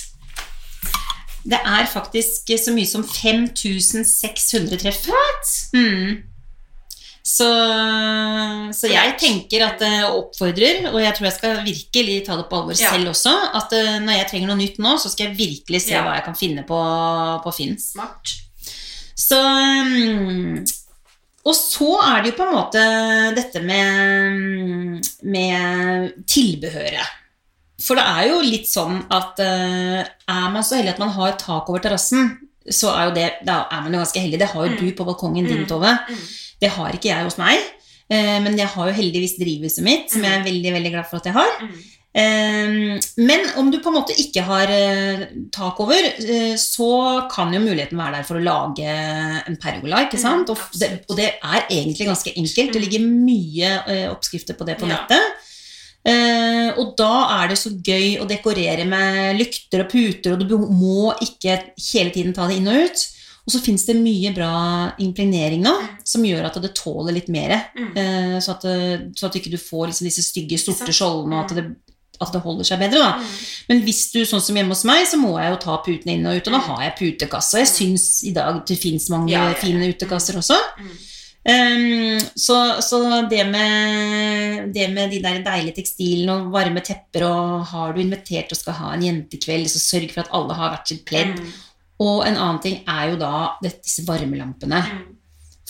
Det 1.50 1.58
er 1.58 1.88
faktisk 1.88 2.52
så 2.60 2.72
mye 2.72 2.88
som 2.88 3.04
5600 3.04 4.80
treff. 4.80 5.08
Mm. 5.76 6.29
Så, 7.22 7.46
så 8.74 8.88
jeg 8.90 9.14
tenker 9.20 9.62
at 9.66 9.82
eh, 9.84 10.02
og 10.08 10.16
oppfordrer, 10.30 10.86
og 10.90 10.98
jeg 11.02 11.14
tror 11.16 11.26
jeg 11.28 11.36
skal 11.36 11.58
virkelig 11.66 12.16
ta 12.26 12.36
det 12.40 12.46
på 12.50 12.56
alvor 12.62 12.74
Ja. 12.80 12.90
selv 12.94 13.10
også, 13.12 13.34
at 13.60 13.72
eh, 13.76 13.98
når 14.00 14.16
jeg 14.18 14.28
trenger 14.30 14.48
noe 14.50 14.56
nytt 14.62 14.78
nå, 14.82 14.96
så 14.98 15.10
skal 15.12 15.28
jeg 15.28 15.36
virkelig 15.38 15.82
se 15.84 15.92
Ja. 15.94 16.02
hva 16.06 16.14
jeg 16.16 16.24
kan 16.24 16.34
finne 16.38 16.64
på, 16.66 16.80
på 17.44 17.52
Finn. 17.54 17.76
Smart. 17.78 18.32
Så 19.20 19.36
mm, 19.36 20.64
Og 21.44 21.54
så 21.56 21.90
er 22.04 22.22
det 22.22 22.32
jo 22.32 22.36
på 22.40 22.46
en 22.48 22.54
måte 22.56 22.82
dette 23.36 23.62
med, 23.64 25.06
med 25.24 26.12
tilbehøret. 26.28 27.16
For 27.80 27.96
det 27.96 28.04
er 28.04 28.26
jo 28.28 28.40
litt 28.44 28.68
sånn 28.68 28.98
at 29.12 29.40
eh, 29.40 30.02
er 30.04 30.50
man 30.52 30.64
så 30.66 30.76
heldig 30.76 30.92
at 30.96 31.00
man 31.00 31.14
har 31.16 31.36
tak 31.40 31.68
over 31.72 31.80
terrassen, 31.80 32.34
så 32.70 32.90
er 32.92 33.08
jo 33.08 33.14
det, 33.16 33.28
da 33.48 33.62
er 33.72 33.80
man 33.86 33.94
jo 33.96 34.02
ganske 34.02 34.20
heldig. 34.20 34.38
Det 34.42 34.50
har 34.52 34.66
jo 34.66 34.72
Mm. 34.74 34.78
du 34.82 34.92
på 34.98 35.06
balkongen 35.08 35.46
din, 35.48 35.62
Mm. 35.64 35.68
Tove. 35.70 35.94
Mm. 36.10 36.26
Det 36.60 36.70
har 36.70 36.92
ikke 36.92 37.08
jeg 37.12 37.24
hos 37.24 37.38
meg. 37.38 37.58
eh, 38.10 38.38
Men 38.44 38.56
jeg 38.58 38.66
har 38.68 38.88
jo 38.90 38.94
heldigvis 39.02 39.38
drivhuset 39.38 39.82
mitt, 39.86 40.10
som 40.10 40.22
jeg 40.22 40.40
er 40.40 40.44
veldig 40.44 40.72
veldig 40.76 40.92
glad 40.92 41.06
for 41.10 41.16
at 41.20 41.24
jeg 41.30 41.32
har. 41.38 41.56
Mm. 41.62 41.80
Eh, 42.12 43.00
Men 43.16 43.44
om 43.56 43.70
du 43.70 43.78
på 43.78 43.88
en 43.92 43.94
måte 44.00 44.16
ikke 44.18 44.42
har 44.42 44.66
eh, 44.74 45.26
tak 45.52 45.78
over, 45.80 46.08
så 46.58 47.28
kan 47.30 47.52
jo 47.54 47.60
muligheten 47.60 47.96
være 47.98 48.16
der 48.18 48.26
for 48.26 48.36
å 48.40 48.42
lage 48.44 48.86
en 49.46 49.56
pergola. 49.62 50.04
ikke 50.06 50.18
sant? 50.18 50.48
Mm, 50.48 50.50
Og 50.50 50.78
det, 50.80 50.90
og 51.08 51.16
det 51.16 51.28
er 51.42 51.66
egentlig 51.70 52.06
ganske 52.10 52.34
enkelt. 52.36 52.72
Det 52.72 52.80
Mm. 52.80 52.84
ligger 52.88 53.06
mye 53.30 54.10
oppskrifter 54.10 54.54
på 54.58 54.66
det 54.66 54.78
på 54.78 54.86
nettet. 54.90 55.46
Uh, 56.00 56.72
og 56.80 56.94
da 56.96 57.42
er 57.42 57.48
det 57.50 57.58
så 57.60 57.68
gøy 57.76 58.14
å 58.22 58.26
dekorere 58.26 58.86
med 58.88 59.36
lykter 59.36 59.82
og 59.84 59.90
puter, 59.92 60.32
og 60.32 60.48
du 60.48 60.56
må 60.56 61.12
ikke 61.20 61.58
hele 61.92 62.10
tiden 62.14 62.32
ta 62.32 62.46
det 62.48 62.56
inn 62.56 62.68
og 62.72 62.86
ut. 62.88 63.02
Og 63.50 63.54
så 63.56 63.60
fins 63.64 63.82
det 63.88 63.96
mye 63.98 64.30
bra 64.36 64.50
impregnering 65.02 65.64
nå, 65.64 65.72
som 66.06 66.22
gjør 66.22 66.46
at 66.46 66.58
det 66.62 66.70
tåler 66.78 67.16
litt 67.16 67.26
mer. 67.34 67.56
Mm. 67.74 67.88
Eh, 67.98 68.36
så, 68.38 68.52
at, 68.54 68.62
det- 68.62 69.18
så 69.18 69.26
at 69.26 69.34
ikke 69.40 69.50
du 69.50 69.58
får 69.58 69.88
liksom 69.90 70.06
disse 70.06 70.22
stygge, 70.22 70.58
sorte 70.62 70.94
skjoldene, 70.94 71.34
og 71.40 71.50
at 71.50 71.56
det, 71.58 71.64
at 72.20 72.30
det 72.36 72.42
holder 72.44 72.68
seg 72.68 72.78
bedre. 72.78 73.08
Mm. 73.18 73.28
Men 73.72 73.82
hvis 73.88 74.12
du, 74.12 74.20
sånn 74.28 74.42
som 74.44 74.54
hjemme 74.54 74.70
hos 74.76 74.84
meg, 74.86 75.02
så 75.10 75.18
må 75.18 75.34
jeg 75.40 75.50
jo 75.50 75.60
ta 75.66 75.78
putene 75.82 76.14
inn 76.14 76.26
og 76.30 76.36
ut, 76.38 76.46
og 76.46 76.52
da 76.54 76.60
Mm. 76.60 76.66
har 76.70 76.82
jeg 76.84 76.98
putekasse. 77.00 77.58
Jeg 77.64 77.70
syns 77.74 78.08
i 78.28 78.32
dag 78.36 78.62
det 78.68 78.78
fins 78.78 79.10
mange 79.10 79.30
Ja, 79.32 79.48
ja, 79.48 79.54
ja. 79.56 79.58
fine 79.58 79.88
utekasser 79.90 80.36
også. 80.38 80.58
Mm. 80.78 80.98
Um, 81.50 82.20
så 82.36 82.82
så 82.84 82.98
det, 83.30 83.46
med, 83.48 84.74
det 84.74 84.90
med 84.92 85.10
de 85.10 85.22
der 85.24 85.38
deilige 85.42 85.78
tekstilene 85.80 86.34
og 86.36 86.52
varme 86.52 86.82
tepper, 86.84 87.24
og 87.24 87.64
har 87.70 87.94
du 87.96 88.00
invitert 88.02 88.52
og 88.52 88.58
skal 88.60 88.76
ha 88.76 88.92
en 88.92 89.02
jentekveld, 89.06 89.64
så 89.72 89.80
sørg 89.80 90.12
for 90.12 90.20
at 90.26 90.32
alle 90.36 90.52
har 90.58 90.74
hvert 90.74 90.92
sitt 90.92 91.04
pledd. 91.08 91.38
Mm. 91.40 91.52
Og 92.00 92.22
en 92.24 92.36
annen 92.36 92.60
ting 92.64 92.78
er 92.88 93.10
jo 93.12 93.18
da 93.20 93.32
disse 93.64 94.06
varmelampene. 94.06 94.80
Mm. 94.80 95.02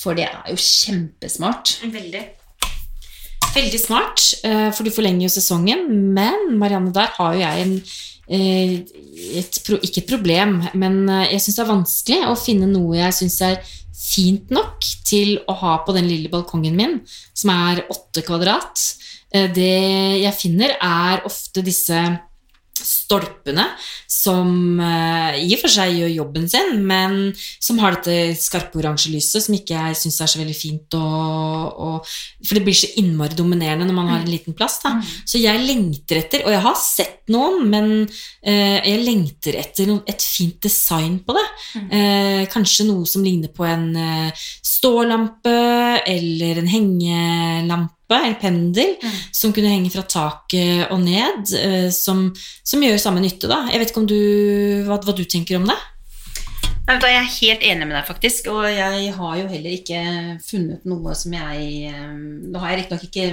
For 0.01 0.17
det 0.17 0.29
er 0.29 0.53
jo 0.53 0.61
kjempesmart. 0.61 1.81
Veldig. 1.91 2.23
Veldig 3.51 3.81
smart, 3.83 4.23
eh, 4.47 4.69
for 4.71 4.87
du 4.87 4.93
forlenger 4.95 5.27
jo 5.27 5.33
sesongen. 5.35 5.89
Men 6.15 6.55
Marianne, 6.61 6.93
der 6.95 7.11
har 7.17 7.35
jo 7.35 7.43
jeg 7.43 7.65
en 7.65 7.75
eh, 8.31 8.75
et, 9.41 9.59
Ikke 9.83 10.05
et 10.05 10.09
problem, 10.09 10.61
men 10.75 11.09
eh, 11.09 11.33
jeg 11.35 11.43
syns 11.43 11.59
det 11.59 11.65
er 11.65 11.73
vanskelig 11.73 12.21
å 12.31 12.39
finne 12.39 12.71
noe 12.71 13.01
jeg 13.01 13.17
syns 13.17 13.41
er 13.43 13.59
fint 14.01 14.51
nok 14.55 14.87
til 15.07 15.37
å 15.51 15.55
ha 15.61 15.75
på 15.85 15.93
den 15.97 16.07
lille 16.09 16.31
balkongen 16.31 16.79
min, 16.79 17.01
som 17.35 17.51
er 17.53 17.85
åtte 17.91 18.23
kvadrat. 18.27 18.81
Det 19.31 19.75
jeg 20.19 20.35
finner, 20.35 20.73
er 20.83 21.21
ofte 21.29 21.63
disse 21.63 21.99
stolpene, 22.87 23.67
som 24.11 24.81
eh, 24.81 25.41
i 25.45 25.53
og 25.55 25.63
for 25.63 25.73
seg 25.73 25.97
gjør 25.99 26.13
jobben 26.13 26.49
sin, 26.51 26.81
men 26.87 27.19
som 27.63 27.81
har 27.83 27.99
dette 27.99 28.39
skarpe 28.41 28.81
oransje 28.81 29.13
lyset, 29.15 29.45
som 29.45 29.57
ikke 29.57 29.77
jeg 29.77 29.99
syns 30.01 30.21
er 30.21 30.33
så 30.33 30.41
veldig 30.41 30.57
fint. 30.57 30.99
Og, 30.99 31.81
og, 31.87 32.11
for 32.45 32.59
det 32.59 32.65
blir 32.67 32.79
så 32.79 32.91
innmari 33.01 33.39
dominerende 33.39 33.89
når 33.89 33.99
man 33.99 34.11
har 34.15 34.25
en 34.25 34.33
liten 34.33 34.57
plass. 34.57 34.81
Da. 34.85 34.97
Så 35.29 35.43
jeg 35.43 35.63
lengter 35.65 36.23
etter, 36.23 36.45
og 36.47 36.55
jeg 36.55 36.65
har 36.67 36.81
sett 36.81 37.21
noen, 37.31 37.63
men 37.71 37.93
eh, 38.43 38.81
jeg 38.81 39.05
lengter 39.05 39.61
etter 39.61 39.91
noen, 39.91 40.03
et 40.11 40.25
fint 40.25 40.59
design 40.65 41.21
på 41.27 41.37
det. 41.37 41.47
Eh, 41.81 42.43
kanskje 42.51 42.89
noe 42.89 43.09
som 43.09 43.25
ligner 43.27 43.53
på 43.55 43.67
en 43.69 43.89
eh, 43.95 44.45
stålampe 44.67 45.57
eller 46.09 46.63
en 46.63 46.71
hengelampe 46.71 48.00
en 48.17 48.35
pendel 48.41 48.97
Mm. 49.03 49.11
som 49.33 49.53
kunne 49.53 49.69
henge 49.71 49.91
fra 49.91 50.03
taket 50.03 50.91
og 50.91 51.01
ned, 51.01 51.53
eh, 51.55 51.91
som, 51.91 52.35
som 52.65 52.81
gjør 52.83 52.99
samme 52.99 53.21
nytte. 53.21 53.49
da. 53.49 53.67
Jeg 53.71 53.79
vet 53.81 53.91
ikke 53.91 54.01
om 54.01 54.07
du, 54.07 54.85
hva, 54.87 54.99
hva 55.03 55.15
du 55.17 55.25
tenker 55.25 55.57
om 55.57 55.67
det? 55.67 55.77
Jeg 56.91 57.15
er 57.15 57.27
helt 57.29 57.63
enig 57.63 57.87
med 57.87 57.95
deg, 57.95 58.07
faktisk. 58.09 58.49
Og 58.51 58.65
jeg 58.67 59.13
har 59.15 59.35
jo 59.39 59.47
heller 59.51 59.75
ikke 59.77 60.01
funnet 60.43 60.87
noe 60.89 61.13
som 61.15 61.35
jeg 61.37 61.67
eh, 61.87 62.15
Nå 62.51 62.63
har 62.63 62.73
jeg 62.73 62.81
riktignok 62.81 63.05
ikke 63.07 63.27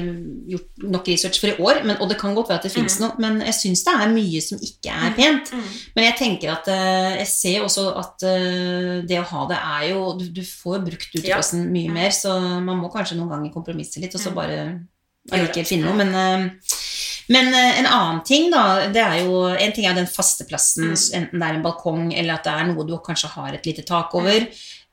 gjort 0.51 0.85
nok 0.97 1.09
research 1.09 1.41
for 1.41 1.49
i 1.49 1.63
år, 1.65 1.79
men, 1.87 1.95
og 2.03 2.11
det 2.11 2.19
kan 2.21 2.35
godt 2.37 2.51
være 2.51 2.61
at 2.61 2.67
det 2.67 2.73
fins 2.75 2.99
noe, 3.01 3.17
men 3.23 3.39
jeg 3.47 3.57
syns 3.57 3.81
det 3.87 3.95
er 3.95 4.13
mye 4.13 4.43
som 4.45 4.61
ikke 4.69 4.93
er 4.93 5.15
pent. 5.17 5.53
Men 5.97 6.05
jeg 6.09 6.17
tenker 6.19 6.53
at 6.53 6.69
eh, 6.73 7.15
jeg 7.23 7.31
ser 7.31 7.65
også 7.65 7.87
at 7.97 8.27
eh, 8.29 8.91
det 9.09 9.21
å 9.23 9.29
ha 9.31 9.47
det 9.49 9.57
er 9.57 9.87
jo 9.93 10.03
Du, 10.19 10.27
du 10.33 10.43
får 10.45 10.83
brukt 10.85 11.09
uteplassen 11.15 11.65
mye 11.73 11.93
mer, 11.93 12.13
så 12.13 12.37
man 12.61 12.77
må 12.77 12.91
kanskje 12.93 13.17
noen 13.17 13.33
ganger 13.33 13.55
kompromisse 13.55 14.03
litt, 14.03 14.13
og 14.13 14.21
så 14.21 14.35
bare 14.37 14.59
allikevel 15.33 15.67
finne 15.67 15.89
noe. 15.89 15.97
Men, 15.97 16.53
men 17.29 17.49
eh, 17.53 17.79
en 17.79 17.85
annen 17.91 18.23
ting, 18.23 18.49
da, 18.51 18.87
det 18.93 19.01
er 19.03 19.17
jo 19.25 19.43
En 19.47 19.73
ting 19.75 19.85
er 19.85 19.93
den 19.97 20.07
faste 20.07 20.45
plassen, 20.47 20.93
enten 21.13 21.39
det 21.39 21.47
er 21.47 21.55
en 21.57 21.63
balkong 21.65 22.13
eller 22.13 22.33
at 22.37 22.43
det 22.47 22.53
er 22.53 22.67
noe 22.69 22.85
du 22.87 22.95
kanskje 23.03 23.29
har 23.33 23.53
et 23.53 23.65
lite 23.65 23.83
tak 23.87 24.13
over. 24.15 24.47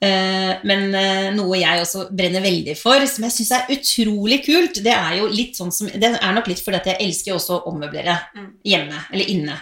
Eh, 0.04 0.52
Men 0.64 0.94
eh, 0.94 1.28
noe 1.36 1.56
jeg 1.60 1.80
også 1.80 2.08
brenner 2.10 2.42
veldig 2.44 2.74
for, 2.76 3.06
som 3.06 3.24
jeg 3.24 3.32
syns 3.36 3.52
er 3.52 3.70
utrolig 3.76 4.40
kult, 4.44 4.82
det 4.84 4.92
er 4.92 5.20
jo 5.20 5.28
litt 5.30 5.56
sånn 5.56 5.72
som 5.72 5.86
Det 5.88 6.10
er 6.18 6.34
nok 6.34 6.48
litt 6.50 6.60
fordi 6.64 6.76
at 6.82 6.86
jeg 6.92 7.00
elsker 7.06 7.34
også 7.36 7.60
å 7.60 7.70
ommøblere 7.70 8.18
hjemme, 8.64 8.98
eller 9.12 9.30
inne. 9.30 9.56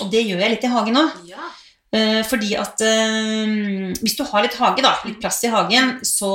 Og 0.00 0.10
det 0.10 0.22
gjør 0.26 0.40
jeg 0.42 0.50
litt 0.54 0.64
i 0.64 0.72
hagen 0.72 0.96
òg. 1.02 1.20
Eh, 1.96 2.20
fordi 2.28 2.52
at 2.60 2.82
eh, 2.84 3.94
hvis 4.02 4.16
du 4.18 4.24
har 4.28 4.44
litt 4.44 4.58
hage, 4.60 4.84
da, 4.84 4.92
litt 5.06 5.20
plass 5.22 5.40
i 5.46 5.52
hagen, 5.52 5.96
så, 6.04 6.32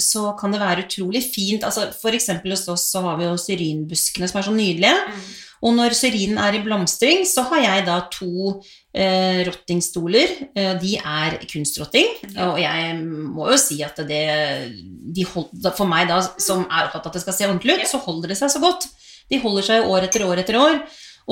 så 0.00 0.32
kan 0.40 0.54
det 0.54 0.62
være 0.62 0.86
utrolig 0.88 1.22
fint. 1.28 1.66
Altså, 1.66 1.88
for 2.00 2.16
eksempel 2.16 2.56
hos 2.56 2.66
oss 2.72 2.88
så 2.94 3.04
har 3.06 3.18
vi 3.20 3.28
jo 3.28 3.40
syrinbuskene 3.40 4.30
som 4.30 4.40
er 4.40 4.48
så 4.48 4.54
nydelige. 4.56 5.18
Og 5.64 5.72
når 5.72 5.94
syrinen 5.96 6.38
er 6.42 6.58
i 6.58 6.62
blomstring, 6.64 7.22
så 7.28 7.46
har 7.48 7.62
jeg 7.62 7.84
da 7.86 7.96
to 8.12 8.58
eh, 8.92 9.40
rottingstoler. 9.46 10.34
Eh, 10.52 10.74
de 10.80 10.98
er 10.98 11.38
kunstrotting. 11.48 12.10
Og 12.50 12.60
jeg 12.60 12.98
må 13.00 13.48
jo 13.48 13.56
si 13.60 13.78
at 13.86 14.02
det 14.04 14.26
de 15.14 15.24
hold, 15.30 15.48
For 15.78 15.88
meg 15.88 16.10
da, 16.10 16.20
som 16.42 16.66
er 16.66 16.88
opptatt 16.88 17.06
av 17.06 17.12
at 17.12 17.16
det 17.16 17.24
skal 17.24 17.38
se 17.38 17.48
ordentlig 17.48 17.78
ut, 17.78 17.88
så 17.88 18.02
holder 18.04 18.34
det 18.34 18.38
seg 18.42 18.52
så 18.52 18.60
godt. 18.64 18.90
De 19.32 19.40
holder 19.40 19.68
seg 19.70 19.88
år 19.88 20.08
etter 20.08 20.26
år 20.26 20.44
etter 20.44 20.60
år. 20.60 20.80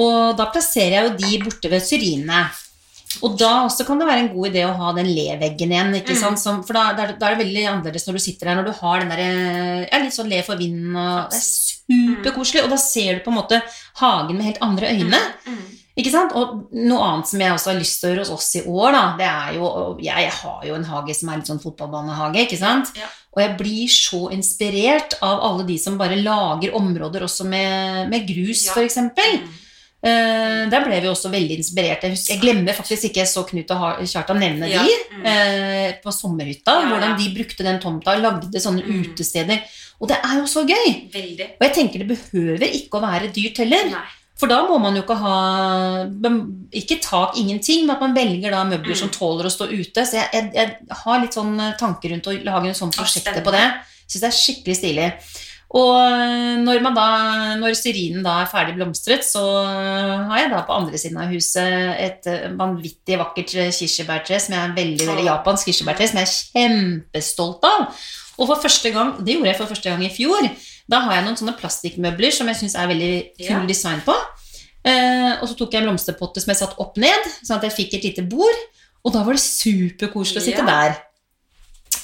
Og 0.01 0.37
da 0.39 0.49
plasserer 0.49 0.97
jeg 0.97 1.09
jo 1.11 1.17
de 1.21 1.43
borte 1.45 1.73
ved 1.73 1.85
syrinene. 1.85 2.47
Og 3.23 3.37
da 3.39 3.51
også 3.67 3.85
kan 3.87 3.99
det 4.01 4.07
være 4.09 4.23
en 4.25 4.31
god 4.35 4.49
idé 4.49 4.63
å 4.65 4.77
ha 4.79 4.93
den 4.97 5.07
le-veggen 5.13 5.75
igjen. 5.75 5.93
ikke 6.01 6.17
sant? 6.17 6.39
Som, 6.41 6.63
for 6.65 6.73
da, 6.73 6.93
da, 6.97 7.03
er 7.05 7.13
det- 7.37 7.45
veldig 7.45 7.67
annerledes 7.69 8.07
når 8.09 8.13
du 8.17 8.23
sitter 8.25 8.47
der, 8.49 8.55
når 8.57 8.65
du 8.71 8.73
har 8.81 9.01
den 9.01 9.09
der, 9.13 9.89
ja, 9.93 9.99
litt 10.03 10.15
sånn 10.17 10.31
le 10.33 10.41
for 10.43 10.57
vinden. 10.57 10.97
og 10.97 11.31
Det 11.31 11.39
er 11.39 11.47
superkoselig. 11.93 12.65
Og 12.65 12.71
da 12.71 12.77
ser 12.81 13.15
du 13.15 13.21
på 13.25 13.31
en 13.35 13.39
måte 13.43 13.63
hagen 14.01 14.37
med 14.39 14.45
helt 14.47 14.63
andre 14.65 14.87
øyne. 14.95 15.21
Ikke 15.99 16.11
sant? 16.11 16.33
Og 16.33 16.69
noe 16.73 17.03
annet 17.05 17.29
som 17.29 17.41
jeg 17.41 17.53
også 17.53 17.71
har 17.73 17.79
lyst 17.79 18.01
til 18.01 18.09
å 18.09 18.13
gjøre 18.15 18.25
hos 18.25 18.31
oss 18.39 18.55
i 18.57 18.63
år, 18.65 18.93
da, 18.97 19.03
det 19.19 19.27
er 19.29 19.59
jo 19.59 19.99
Jeg, 20.01 20.17
Jeg 20.25 20.31
har 20.33 20.63
jo 20.65 20.75
en 20.75 20.85
hage 20.89 21.15
som 21.15 21.29
er 21.29 21.37
litt 21.37 21.51
sånn 21.51 21.61
fotballbanehage, 21.63 22.47
ikke 22.47 22.59
sant? 22.59 22.95
Ja. 22.97 23.11
Og 23.37 23.43
jeg 23.43 23.59
blir 23.59 23.89
så 23.89 24.31
inspirert 24.33 25.15
av 25.23 25.41
alle 25.41 25.67
de 25.69 25.77
som 25.79 25.99
bare 25.99 26.17
lager 26.17 26.73
områder 26.75 27.23
også 27.29 27.45
med, 27.45 28.09
med 28.09 28.27
grus, 28.27 28.67
Ja. 28.67 28.73
for 28.73 28.83
Eh, 30.03 30.69
der 30.71 30.83
ble 30.83 30.97
vi 31.01 31.07
også 31.07 31.31
veldig 31.31 31.57
inspirert. 31.61 32.03
Jeg, 32.03 32.11
husker, 32.17 32.35
jeg 32.35 32.41
glemmer 32.43 32.75
faktisk 32.75 33.05
ikke, 33.07 33.21
jeg 33.23 33.31
så 33.31 33.45
Knut 33.47 33.71
og 33.71 34.01
Kjartan 34.11 34.41
nevne 34.43 34.69
Ja. 34.71 34.83
de 34.83 34.97
Mm. 35.15 35.27
eh, 35.27 35.93
på 36.03 36.11
sommerhytta. 36.11 36.73
Ja, 36.83 36.89
Hvordan 36.91 37.17
de 37.19 37.29
brukte 37.37 37.63
den 37.63 37.79
tomta 37.81 38.17
og 38.17 38.23
lagde 38.23 38.59
sånne 38.61 38.83
Mm. 38.83 39.05
utesteder. 39.15 39.61
Og 40.01 40.09
det 40.09 40.17
er 40.25 40.35
jo 40.41 40.47
så 40.51 40.65
gøy! 40.67 41.11
Veldig. 41.13 41.47
Og 41.61 41.63
jeg 41.69 41.75
tenker 41.75 41.99
det 42.03 42.09
behøver 42.09 42.67
ikke 42.67 42.99
å 42.99 43.03
være 43.07 43.33
dyrt 43.33 43.57
heller. 43.59 43.85
Nei. 43.91 44.09
For 44.35 44.49
da 44.49 44.67
må 44.67 44.81
man 44.81 44.97
jo 44.97 45.03
ikke 45.03 45.19
ha 45.23 46.05
Ikke 46.73 47.01
tak, 47.01 47.37
ingenting, 47.37 47.87
men 47.87 47.95
at 47.95 48.01
man 48.01 48.15
velger 48.17 48.51
da 48.51 48.65
møbler 48.65 48.97
som 48.97 49.09
tåler 49.09 49.45
å 49.47 49.51
stå 49.53 49.69
ute. 49.71 50.03
Så 50.05 50.15
jeg, 50.19 50.29
jeg, 50.33 50.51
jeg 50.55 50.77
har 50.91 51.21
litt 51.21 51.35
sånn 51.37 51.61
eh, 51.61 51.75
tanker 51.79 52.11
rundt 52.11 52.27
å 52.27 52.45
lage 52.45 52.67
en 52.73 52.75
sånn 52.75 52.91
prosjekt 52.91 53.45
på 53.45 53.53
det. 53.53 53.67
Syns 54.09 54.21
det 54.25 54.31
er 54.31 54.39
skikkelig 54.41 54.77
stilig. 54.77 55.13
Og 55.73 55.93
eh, 55.97 56.59
når, 56.61 56.83
da, 56.93 57.05
når 57.57 57.77
syrinen 57.79 58.25
da 58.25 58.43
er 58.43 58.51
ferdig 58.51 58.75
blomstret, 58.77 59.25
så 59.25 59.41
har 60.29 60.43
jeg 60.43 60.51
da 60.53 60.65
på 60.69 60.75
andre 60.77 61.01
siden 61.01 61.21
av 61.23 61.33
huset 61.33 61.95
et 61.97 62.29
eh, 62.29 62.51
vanvittig 62.59 63.17
vakkert 63.21 63.55
eh, 63.57 63.71
kirsebærtre, 63.73 64.41
som 64.43 64.57
jeg 64.57 64.67
er 64.67 64.75
veldig, 64.77 65.07
veldig 65.09 65.25
japansk 65.31 65.71
kirsebærtre, 65.71 66.11
som 66.11 66.21
jeg 66.21 66.29
er 66.29 66.35
kjempestolt 66.35 67.65
av. 67.69 67.87
Og 68.37 68.51
for 68.51 68.61
første 68.61 68.93
gang, 68.93 69.15
det 69.25 69.39
gjorde 69.39 69.49
jeg 69.53 69.61
for 69.63 69.73
første 69.73 69.89
gang 69.89 70.05
i 70.05 70.13
fjor, 70.13 70.51
da 70.93 71.01
har 71.07 71.17
jeg 71.17 71.27
noen 71.29 71.39
sånne 71.41 71.57
plastikkmøbler 71.57 72.35
som 72.35 72.51
jeg 72.51 72.61
syns 72.61 72.77
er 72.77 72.91
veldig 72.91 73.13
kul 73.41 73.65
design 73.71 74.05
på. 74.05 74.17
Eh, 74.83 75.33
og 75.39 75.47
så 75.47 75.57
tok 75.57 75.73
jeg 75.73 75.85
en 75.85 75.89
blomsterpotte 75.89 76.43
som 76.43 76.53
jeg 76.53 76.61
satt 76.61 76.77
opp 76.83 77.01
ned, 77.01 77.29
sånn 77.41 77.61
at 77.61 77.69
jeg 77.69 77.77
fikk 77.79 77.97
et 77.97 78.09
lite 78.11 78.27
bord. 78.29 78.61
Og 79.07 79.15
da 79.15 79.25
var 79.25 79.39
det 79.39 79.45
superkoselig 79.45 80.43
å 80.43 80.45
sitte 80.45 80.67
der. 80.67 80.99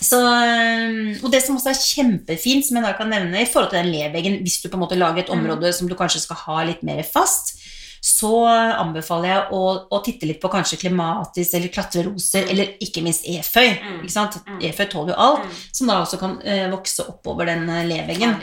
Så, 0.00 0.18
eh, 0.22 1.18
og 1.24 1.30
det 1.32 1.40
som 1.42 1.56
også 1.58 1.72
er 1.72 1.78
kjempefint, 1.82 2.64
som 2.68 2.76
jeg 2.78 2.84
da 2.86 2.92
kan 2.98 3.10
nevne 3.10 3.40
i 3.42 3.46
forhold 3.50 3.70
til 3.72 3.82
den 3.82 3.92
leveggen, 3.92 4.40
hvis 4.44 4.60
du 4.62 4.68
på 4.68 4.78
en 4.78 4.84
måte 4.86 4.98
lager 4.98 5.24
et 5.24 5.28
Mm. 5.32 5.40
område 5.40 5.72
som 5.74 5.88
du 5.88 5.94
kanskje 5.98 6.20
skal 6.22 6.36
ha 6.36 6.62
litt 6.64 6.82
mer 6.86 7.02
fast, 7.02 7.54
så 8.00 8.30
anbefaler 8.78 9.28
jeg 9.28 9.48
å, 9.52 9.88
å 9.90 9.98
titte 10.04 10.24
litt 10.26 10.40
på 10.40 10.48
kanskje 10.48 10.78
klematis 10.78 11.50
eller 11.54 11.68
klatreroser, 11.74 12.46
eller 12.48 12.76
ikke 12.80 13.02
minst 13.02 13.24
eføy. 13.26 13.74
Mm. 13.82 13.96
Ikke 14.04 14.12
sant? 14.14 14.38
Mm. 14.46 14.60
Eføy 14.70 14.86
tåler 14.88 15.14
jo 15.14 15.18
alt, 15.18 15.42
Mm. 15.44 15.50
som 15.72 15.86
da 15.90 15.96
også 16.04 16.18
kan 16.20 16.40
eh, 16.44 16.68
vokse 16.70 17.02
oppover 17.08 17.46
den 17.46 17.68
eh, 17.68 17.84
leveggen. 17.90 18.36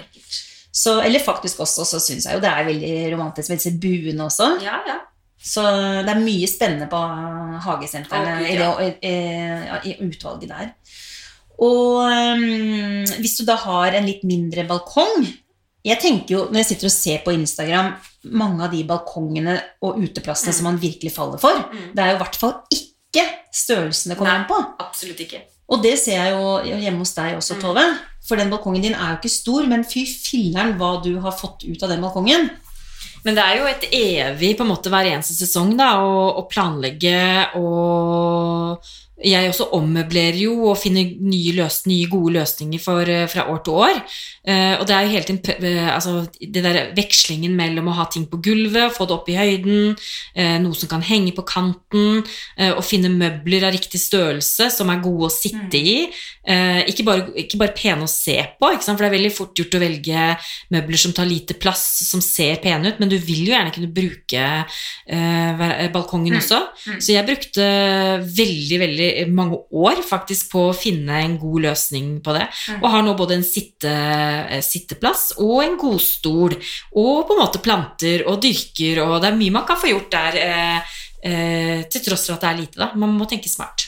Så, 0.75 0.99
eller 1.01 1.19
faktisk 1.23 1.59
også, 1.63 1.85
så 1.87 2.01
syns 2.03 2.25
jeg 2.27 2.33
jo 2.35 2.41
det 2.43 2.51
er 2.51 2.65
veldig 2.67 3.13
romantisk 3.15 3.49
med 3.49 3.59
disse 3.63 3.79
buene 3.79 4.25
også. 4.27 4.61
Ja, 4.61 4.81
ja. 4.85 4.97
Så 5.41 5.61
det 6.03 6.09
er 6.11 6.19
mye 6.19 6.47
spennende 6.51 6.89
på 6.91 6.99
hagesentrene 7.63 8.41
Å, 8.41 8.49
ja. 8.49 8.71
i, 8.81 8.91
i, 9.07 9.15
i, 9.85 9.91
i 9.93 9.95
utvalget 10.03 10.49
der. 10.49 10.71
Og 11.59 12.03
um, 12.03 13.05
hvis 13.21 13.37
du 13.39 13.45
da 13.47 13.55
har 13.55 13.95
en 13.95 14.05
litt 14.05 14.23
mindre 14.27 14.65
balkong 14.67 15.23
Jeg 15.85 15.99
tenker 16.01 16.33
jo, 16.33 16.39
når 16.49 16.63
jeg 16.63 16.65
sitter 16.71 16.87
og 16.89 16.91
ser 16.95 17.19
på 17.23 17.33
Instagram, 17.35 17.91
mange 18.33 18.63
av 18.65 18.71
de 18.73 18.79
balkongene 18.89 19.59
og 19.85 19.99
uteplassene 20.01 20.49
Mm. 20.49 20.57
som 20.57 20.63
man 20.65 20.79
virkelig 20.81 21.11
faller 21.13 21.37
for, 21.37 21.53
Mm. 21.71 21.93
det 21.93 22.01
er 22.03 22.09
jo 22.09 22.15
i 22.15 22.23
hvert 22.23 22.35
fall 22.35 22.55
ikke 22.73 23.25
størrelsen 23.53 24.09
det 24.09 24.17
kommer 24.17 24.33
an 24.33 24.47
på. 24.49 24.57
Absolutt 24.81 25.19
ikke. 25.19 25.41
Og 25.69 25.83
det 25.83 25.99
ser 25.99 26.17
jeg 26.17 26.33
jo 26.33 26.75
hjemme 26.81 26.97
hos 27.05 27.13
deg 27.13 27.37
også, 27.37 27.55
Mm. 27.55 27.61
Tove. 27.61 27.85
For 28.27 28.35
den 28.35 28.49
balkongen 28.49 28.81
din 28.81 28.93
er 28.95 29.11
jo 29.13 29.17
ikke 29.21 29.29
stor, 29.29 29.67
men 29.67 29.83
fy 29.83 30.05
filleren 30.05 30.73
hva 30.79 31.03
du 31.03 31.19
har 31.21 31.31
fått 31.31 31.63
ut 31.69 31.83
av 31.83 31.89
den 31.89 32.01
balkongen. 32.01 32.49
Men 33.23 33.35
det 33.35 33.43
er 33.43 33.57
jo 33.57 33.65
et 33.65 33.85
evig, 33.93 34.57
på 34.57 34.61
en 34.61 34.69
måte 34.73 34.89
hver 34.89 35.05
eneste 35.05 35.33
sesong, 35.37 35.77
da, 35.77 35.99
å, 36.01 36.33
å 36.41 36.49
planlegge 36.49 37.53
og 37.55 38.81
jeg 39.23 39.47
også 39.47 39.69
ommøblerer 39.77 40.35
jo 40.43 40.53
og 40.69 40.77
finner 40.77 41.07
nye, 41.23 41.53
løs, 41.55 41.85
nye 41.87 42.07
gode 42.11 42.33
løsninger 42.35 42.81
for, 42.83 43.07
eh, 43.07 43.27
fra 43.31 43.45
år 43.51 43.61
til 43.63 43.73
år. 43.73 44.01
Eh, 44.45 44.75
og 44.75 44.83
det 44.87 44.95
er 44.95 45.05
jo 45.05 45.13
hele 45.13 45.23
tiden 45.23 45.39
eh, 45.63 45.87
altså, 45.95 46.27
det 46.39 46.63
der 46.65 46.91
vekslingen 46.97 47.55
mellom 47.55 47.87
å 47.87 47.95
ha 47.95 48.05
ting 48.11 48.27
på 48.27 48.41
gulvet, 48.43 48.93
få 48.93 49.07
det 49.07 49.15
opp 49.15 49.29
i 49.31 49.37
høyden, 49.39 49.95
eh, 50.35 50.57
noe 50.59 50.75
som 50.75 50.91
kan 50.91 51.01
henge 51.01 51.33
på 51.33 51.45
kanten, 51.47 52.25
eh, 52.57 52.73
og 52.75 52.83
finne 52.83 53.09
møbler 53.09 53.65
av 53.65 53.73
riktig 53.73 54.01
størrelse 54.03 54.69
som 54.75 54.91
er 54.91 55.01
gode 55.01 55.29
å 55.29 55.33
sitte 55.33 55.79
i. 55.79 55.95
Eh, 56.45 56.83
ikke, 56.91 57.07
bare, 57.07 57.31
ikke 57.39 57.57
bare 57.57 57.73
pene 57.73 58.05
å 58.05 58.11
se 58.11 58.37
på, 58.59 58.69
for 58.83 59.01
det 59.01 59.07
er 59.09 59.17
veldig 59.17 59.33
fort 59.33 59.55
gjort 59.57 59.79
å 59.79 59.81
velge 59.81 60.27
møbler 60.75 61.01
som 61.01 61.15
tar 61.15 61.25
lite 61.25 61.55
plass, 61.57 61.87
som 62.05 62.21
ser 62.21 62.59
pene 62.61 62.91
ut, 62.91 62.99
men 62.99 63.09
du 63.09 63.17
vil 63.17 63.47
jo 63.47 63.55
gjerne 63.55 63.73
kunne 63.73 63.89
bruke 63.95 64.43
eh, 65.07 65.89
balkongen 65.95 66.35
Mm. 66.35 66.41
også. 66.41 66.59
Mm. 66.89 67.01
Så 67.01 67.13
jeg 67.13 67.25
brukte 67.27 67.65
veldig, 68.35 68.79
veldig 68.81 69.04
mange 69.31 69.59
år 69.71 70.01
faktisk 70.05 70.51
på 70.53 70.67
å 70.69 70.75
finne 70.75 71.21
en 71.23 71.37
god 71.41 71.65
løsning 71.67 72.11
på 72.25 72.35
det. 72.37 72.45
Mm. 72.69 72.81
Og 72.81 72.91
har 72.93 73.05
nå 73.05 73.15
både 73.17 73.37
en 73.37 73.47
sitte, 73.47 73.91
eh, 73.91 74.61
sitteplass 74.65 75.33
og 75.37 75.63
en 75.63 75.77
godstol, 75.81 76.55
og 76.95 77.25
på 77.27 77.35
en 77.35 77.41
måte 77.41 77.63
planter 77.63 78.25
og 78.29 78.41
dyrker, 78.45 79.03
og 79.05 79.17
det 79.21 79.31
er 79.31 79.39
mye 79.39 79.55
man 79.57 79.67
kan 79.67 79.79
få 79.81 79.91
gjort 79.91 80.11
der, 80.11 80.39
eh, 80.41 80.95
eh, 81.25 81.83
til 81.89 82.01
tross 82.05 82.27
for 82.27 82.37
at 82.37 82.41
det 82.45 82.49
er 82.49 82.61
lite, 82.61 82.79
da. 82.81 82.91
Man 82.95 83.17
må 83.17 83.27
tenke 83.29 83.49
smart. 83.49 83.87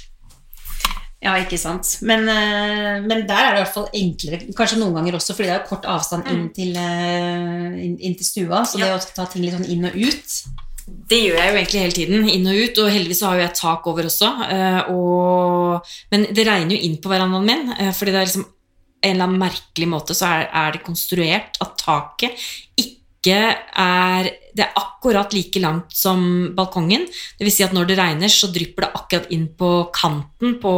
Ja, 1.17 1.33
ikke 1.41 1.57
sant. 1.57 1.97
Men, 2.05 2.27
men 2.29 3.23
der 3.25 3.39
er 3.41 3.55
det 3.55 3.57
i 3.57 3.63
hvert 3.63 3.73
fall 3.73 3.87
enklere, 3.97 4.53
kanskje 4.53 4.77
noen 4.77 4.93
ganger 4.99 5.17
også, 5.17 5.33
fordi 5.33 5.49
det 5.49 5.55
er 5.55 5.65
kort 5.67 5.87
avstand 5.89 6.29
inn 6.29 6.45
til, 6.53 6.77
eh, 6.77 7.73
inn, 7.87 7.97
inn 7.97 8.15
til 8.15 8.27
stua, 8.27 8.61
så 8.61 8.77
det 8.77 8.87
Ja. 8.87 8.95
å 8.95 9.15
ta 9.15 9.25
ting 9.25 9.41
litt 9.41 9.55
sånn 9.57 9.65
inn 9.67 9.89
og 9.89 9.95
ut 9.97 10.37
Det 10.87 11.17
gjør 11.19 11.37
jeg 11.39 11.51
jo 11.51 11.57
egentlig 11.59 11.81
hele 11.83 11.95
tiden, 11.95 12.27
inn 12.31 12.47
og 12.47 12.59
ut, 12.63 12.79
og 12.83 12.91
heldigvis 12.91 13.23
har 13.27 13.35
jo 13.35 13.43
jeg 13.43 13.55
tak 13.59 13.87
over 13.91 14.07
også. 14.07 14.29
eh, 14.51 14.91
Og, 14.93 15.93
men 16.11 16.27
det 16.31 16.47
regner 16.47 16.75
jo 16.75 16.83
inn 16.87 16.97
på 17.03 17.11
verandaen 17.11 17.47
min, 17.47 17.73
eh, 17.75 17.91
fordi 17.95 18.13
det 18.13 18.21
er 18.21 18.29
liksom 18.29 18.47
en 18.47 19.13
eller 19.13 19.27
annen 19.27 19.41
merkelig 19.41 19.87
måte 19.91 20.15
så 20.17 20.25
er, 20.25 20.47
er 20.49 20.73
det 20.73 20.85
konstruert 20.87 21.59
at 21.61 21.75
taket 21.77 22.47
ikke 22.81 23.37
er 23.77 24.31
Det 24.57 24.65
er 24.65 24.73
akkurat 24.81 25.33
like 25.37 25.59
langt 25.61 25.93
som 25.93 26.21
balkongen. 26.57 27.05
Det 27.37 27.45
vil 27.45 27.53
si 27.53 27.63
at 27.63 27.75
når 27.77 27.87
det 27.91 27.97
regner, 27.99 28.31
så 28.33 28.49
drypper 28.51 28.87
det 28.87 28.91
akkurat 28.97 29.29
inn 29.35 29.47
på 29.57 29.69
kanten 29.93 30.57
på, 30.61 30.73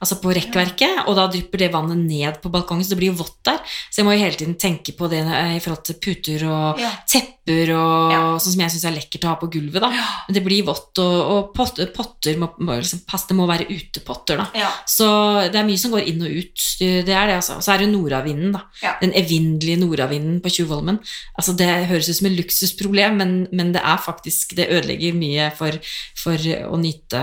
altså 0.00 0.20
på 0.22 0.32
rekkverket, 0.36 1.02
og 1.08 1.16
da 1.18 1.26
drypper 1.32 1.64
det 1.64 1.72
vannet 1.74 1.98
ned 2.06 2.38
på 2.42 2.52
balkongen, 2.54 2.84
så 2.86 2.94
det 2.94 3.00
blir 3.02 3.10
jo 3.12 3.18
vått 3.24 3.40
der. 3.50 3.58
Så 3.90 4.00
jeg 4.00 4.06
må 4.08 4.14
jo 4.14 4.22
hele 4.22 4.38
tiden 4.38 4.54
tenke 4.60 4.94
på 4.96 5.08
det 5.10 5.24
eh, 5.26 5.56
i 5.56 5.62
forhold 5.64 5.82
til 5.90 5.98
puter 6.02 6.46
og 6.48 6.78
Ja. 6.80 6.90
tepper 7.10 7.72
og 7.74 8.12
Ja. 8.12 8.20
sånn 8.38 8.52
som 8.54 8.60
jeg 8.62 8.70
syns 8.76 8.84
er 8.86 8.96
lekkert 8.96 9.24
å 9.26 9.28
ha 9.34 9.36
på 9.42 9.50
gulvet. 9.50 9.80
da. 9.82 9.90
Men 9.90 10.34
det 10.34 10.44
blir 10.44 10.64
vått, 10.66 10.98
og, 10.98 11.16
og 11.34 11.52
potter, 11.54 11.86
potter 11.94 12.36
må, 12.38 12.50
må 12.60 12.78
liksom 12.78 13.02
passe, 13.06 13.28
det 13.28 13.36
må 13.36 13.46
være 13.50 13.66
utepotter. 13.70 14.36
da. 14.38 14.46
Så 14.86 15.06
det 15.50 15.58
er 15.60 15.66
mye 15.66 15.78
som 15.78 15.90
går 15.90 16.06
inn 16.06 16.22
og 16.22 16.30
ut. 16.30 16.58
Det 16.78 17.08
er 17.08 17.26
det, 17.26 17.36
altså. 17.40 17.58
Så 17.62 17.74
er 17.74 17.78
det 17.84 17.90
nordavinden, 17.92 18.52
da. 18.52 18.62
Den 19.00 19.12
evinnelige 19.18 19.78
nordavinden 19.80 20.40
på 20.42 20.50
Tjuvholmen. 20.50 20.98
Altså, 21.38 21.56
det 21.56 21.68
høres 21.88 22.08
ut 22.10 22.16
som 22.20 22.26
et 22.30 22.36
luksusproblem, 22.38 23.15
men, 23.18 23.34
men 23.56 23.72
det 23.74 23.82
er 23.82 23.98
faktisk 24.02 24.54
Det 24.58 24.68
ødelegger 24.72 25.16
mye 25.16 25.48
for, 25.56 25.76
for 26.18 26.48
å 26.68 26.78
nyte 26.80 27.22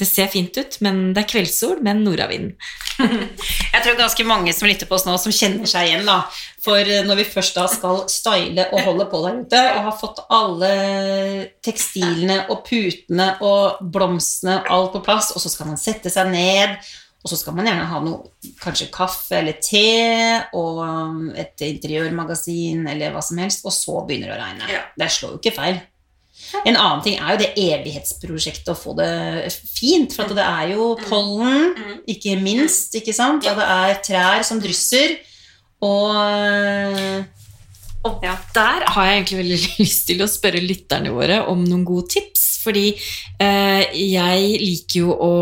Det 0.00 0.08
ser 0.08 0.30
fint 0.32 0.56
ut, 0.56 0.78
men 0.84 1.02
det 1.12 1.24
er 1.24 1.30
kveldssol, 1.32 1.82
men 1.84 2.04
nordavind. 2.06 2.54
Jeg 3.74 3.82
tror 3.82 3.98
ganske 3.98 4.26
mange 4.28 4.54
som 4.56 4.68
lytter 4.68 4.88
på 4.88 4.96
oss 4.98 5.06
nå, 5.08 5.16
som 5.20 5.34
kjenner 5.34 5.68
seg 5.70 5.90
igjen. 5.90 6.08
da. 6.08 6.22
For 6.62 6.78
eh, 6.78 7.04
når 7.06 7.22
vi 7.22 7.28
først 7.32 7.58
da 7.58 7.66
skal 7.70 8.04
style 8.12 8.68
og 8.70 8.84
holde 8.86 9.08
på 9.10 9.22
der 9.24 9.38
ute, 9.42 9.62
og 9.74 9.86
har 9.88 9.98
fått 9.98 10.22
alle 10.32 10.72
tekstilene 11.64 12.44
og 12.52 12.62
putene 12.68 13.32
og 13.42 13.82
blomstene 13.94 14.60
alt 14.70 14.92
på 14.94 15.02
plass, 15.04 15.32
og 15.34 15.42
så 15.42 15.52
skal 15.52 15.72
man 15.72 15.80
sette 15.80 16.12
seg 16.12 16.30
ned, 16.32 16.76
og 17.22 17.30
så 17.30 17.38
skal 17.38 17.54
man 17.54 17.68
gjerne 17.68 17.86
ha 17.86 18.00
noe, 18.02 18.32
kanskje 18.58 18.90
kaffe 18.94 19.38
eller 19.38 19.60
te 19.62 19.86
og 20.58 20.80
um, 20.82 21.28
et 21.38 21.62
interiørmagasin 21.68 22.82
eller 22.90 23.14
hva 23.14 23.22
som 23.22 23.38
helst, 23.38 23.62
og 23.62 23.74
så 23.74 24.00
begynner 24.08 24.32
det 24.32 24.36
å 24.36 24.42
regne. 24.42 24.70
Ja. 24.72 24.80
Det 24.98 25.10
slår 25.14 25.36
jo 25.36 25.42
ikke 25.42 25.54
feil. 25.54 25.78
En 26.66 26.74
annen 26.74 27.02
ting 27.04 27.20
er 27.20 27.34
jo 27.34 27.40
det 27.44 27.52
evighetsprosjektet 27.60 28.72
å 28.72 28.76
få 28.76 28.96
det 28.98 29.12
fint, 29.52 30.12
for 30.16 30.34
det 30.34 30.42
er 30.44 30.72
jo 30.74 30.88
pollen, 31.06 31.70
ikke 32.10 32.34
minst, 32.42 32.96
ikke 32.98 33.14
sant? 33.14 33.46
Og 33.46 33.60
det 33.60 33.68
er 33.76 34.00
trær 34.04 34.46
som 34.46 34.60
drysser, 34.62 35.20
og 35.82 37.30
Og 38.02 38.18
der 38.18 38.82
har 38.90 39.04
jeg 39.06 39.14
egentlig 39.14 39.38
veldig 39.38 39.58
lyst 39.84 40.08
til 40.08 40.24
å 40.24 40.26
spørre 40.26 40.58
lytterne 40.58 41.12
våre 41.14 41.36
om 41.46 41.62
noen 41.62 41.84
gode 41.86 42.08
tips. 42.16 42.48
Fordi 42.64 42.88
eh, 43.42 43.82
jeg 43.94 44.58
liker 44.58 45.04
jo 45.04 45.14
å 45.14 45.36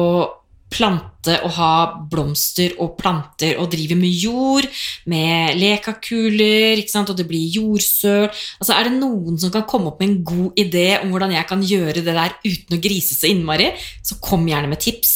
plante 0.70 1.34
og 1.44 1.50
ha 1.56 1.70
blomster 2.12 2.76
og 2.80 2.94
planter 3.00 3.58
og 3.58 3.68
drive 3.72 3.96
med 3.98 4.14
jord, 4.22 4.68
med 5.10 5.58
lekakuler, 5.58 6.78
ikke 6.80 6.92
sant? 6.92 7.10
og 7.10 7.18
det 7.18 7.26
blir 7.28 7.50
jordsøl. 7.56 8.28
Altså, 8.60 8.72
er 8.76 8.88
det 8.88 8.94
noen 9.00 9.38
som 9.40 9.52
kan 9.54 9.66
komme 9.68 9.90
opp 9.90 10.00
med 10.00 10.08
en 10.12 10.24
god 10.30 10.60
idé 10.62 10.86
om 11.02 11.10
hvordan 11.12 11.34
jeg 11.34 11.48
kan 11.50 11.62
gjøre 11.66 11.98
det 12.00 12.06
der 12.16 12.36
uten 12.46 12.78
å 12.78 12.82
grise 12.82 13.18
så 13.18 13.28
innmari, 13.30 13.72
så 14.06 14.18
kom 14.22 14.46
gjerne 14.48 14.70
med 14.70 14.80
tips. 14.82 15.14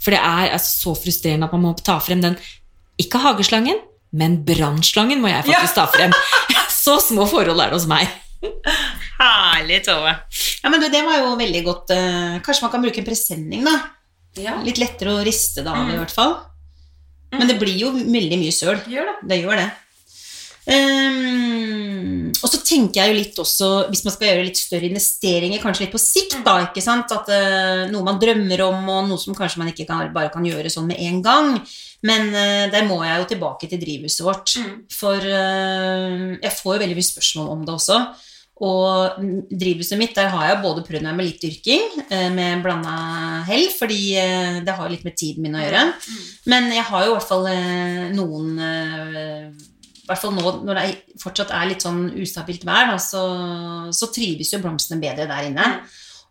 For 0.00 0.14
det 0.14 0.20
er 0.20 0.54
altså, 0.54 0.76
så 0.84 0.96
frustrerende 0.96 1.48
at 1.48 1.56
man 1.56 1.64
må 1.66 1.74
ta 1.80 1.98
frem 2.00 2.22
den, 2.24 2.36
ikke 3.00 3.20
hageslangen, 3.24 3.80
men 4.12 4.40
brannslangen 4.44 5.20
må 5.22 5.28
jeg 5.32 5.46
faktisk 5.48 5.76
ta 5.76 5.84
frem. 5.92 6.12
Så 6.80 6.96
små 7.04 7.26
forhold 7.28 7.60
er 7.60 7.68
det 7.70 7.76
hos 7.76 7.84
meg. 7.86 8.08
Herlig, 9.20 9.82
Tove. 9.84 10.14
Ja, 10.64 10.70
men 10.72 10.80
det 10.82 11.02
var 11.04 11.20
jo 11.20 11.34
veldig 11.38 11.60
godt. 11.66 11.90
eh, 11.92 12.38
Kanskje 12.44 12.64
man 12.64 12.72
kan 12.72 12.82
bruke 12.84 13.02
en 13.02 13.06
presenning, 13.06 13.64
da. 13.66 13.74
Litt 14.38 14.78
lettere 14.78 15.16
å 15.16 15.24
riste 15.26 15.64
det 15.66 15.72
av, 15.72 15.90
i 15.90 15.98
hvert 15.98 16.14
fall. 16.14 16.36
Men 17.34 17.48
det 17.50 17.58
blir 17.60 17.76
jo 17.78 17.92
veldig 17.94 18.38
mye 18.40 18.54
søl. 18.54 18.80
Gjør 18.90 19.08
det. 19.08 19.16
Det 19.30 19.40
gjør 19.42 19.60
det. 19.60 19.70
Um, 20.70 22.28
og 22.30 22.46
så 22.46 22.60
tenker 22.62 23.00
jeg 23.00 23.10
jo 23.10 23.16
litt 23.16 23.38
også, 23.42 23.68
hvis 23.90 24.04
man 24.06 24.14
skal 24.14 24.28
gjøre 24.28 24.44
litt 24.46 24.60
større 24.60 24.86
investeringer, 24.90 25.62
kanskje 25.62 25.86
litt 25.86 25.94
på 25.94 26.02
sikt, 26.02 26.36
da, 26.46 26.58
ikke 26.68 26.84
sant? 26.84 27.10
At 27.14 27.30
uh, 27.32 27.86
noe 27.90 28.06
man 28.06 28.20
drømmer 28.22 28.64
om, 28.66 28.82
og 28.92 29.08
noe 29.08 29.20
som 29.20 29.36
kanskje 29.36 29.62
man 29.62 29.72
ikke 29.72 29.88
kan, 29.88 30.04
bare 30.14 30.32
kan 30.34 30.46
gjøre 30.46 30.72
sånn 30.72 30.90
med 30.90 31.00
en 31.06 31.22
gang. 31.24 31.54
Men 32.06 32.30
uh, 32.34 32.66
der 32.72 32.86
må 32.88 33.00
jeg 33.06 33.22
jo 33.22 33.30
tilbake 33.32 33.70
til 33.70 33.82
drivhuset 33.82 34.24
vårt. 34.26 34.56
For 34.94 35.18
uh, 35.18 36.36
jeg 36.36 36.56
får 36.60 36.76
jo 36.76 36.82
veldig 36.84 36.98
mye 36.98 37.10
spørsmål 37.12 37.54
om 37.56 37.64
det 37.66 37.76
også. 37.78 38.02
Og 38.60 39.22
drivhuset 39.48 39.96
mitt, 39.96 40.12
der 40.16 40.28
har 40.34 40.50
jeg 40.50 40.60
både 40.60 40.82
prøvd 40.84 41.06
meg 41.06 41.16
med 41.16 41.26
litt 41.30 41.40
dyrking, 41.40 41.84
eh, 42.12 42.28
med 42.34 42.60
blanda 42.60 42.92
hell, 43.48 43.70
fordi 43.72 44.00
eh, 44.20 44.58
det 44.66 44.74
har 44.76 44.90
litt 44.92 45.06
med 45.06 45.16
tiden 45.16 45.46
min 45.46 45.56
å 45.56 45.62
gjøre. 45.62 45.84
Men 46.52 46.68
jeg 46.74 46.84
har 46.90 47.06
jo 47.06 47.14
i 47.14 47.14
hvert 47.14 47.30
fall 47.30 47.48
eh, 47.48 48.10
noen 48.12 48.58
eh, 48.60 49.46
I 50.02 50.10
hvert 50.10 50.20
fall 50.20 50.34
nå 50.36 50.52
når 50.66 50.76
det 50.76 50.84
fortsatt 51.22 51.54
er 51.56 51.70
litt 51.70 51.86
sånn 51.86 52.10
ustabilt 52.20 52.66
vær, 52.68 52.92
så, 53.00 53.22
så 53.96 54.10
trives 54.12 54.52
jo 54.52 54.60
blomstene 54.60 55.00
bedre 55.00 55.28
der 55.30 55.48
inne. 55.48 55.70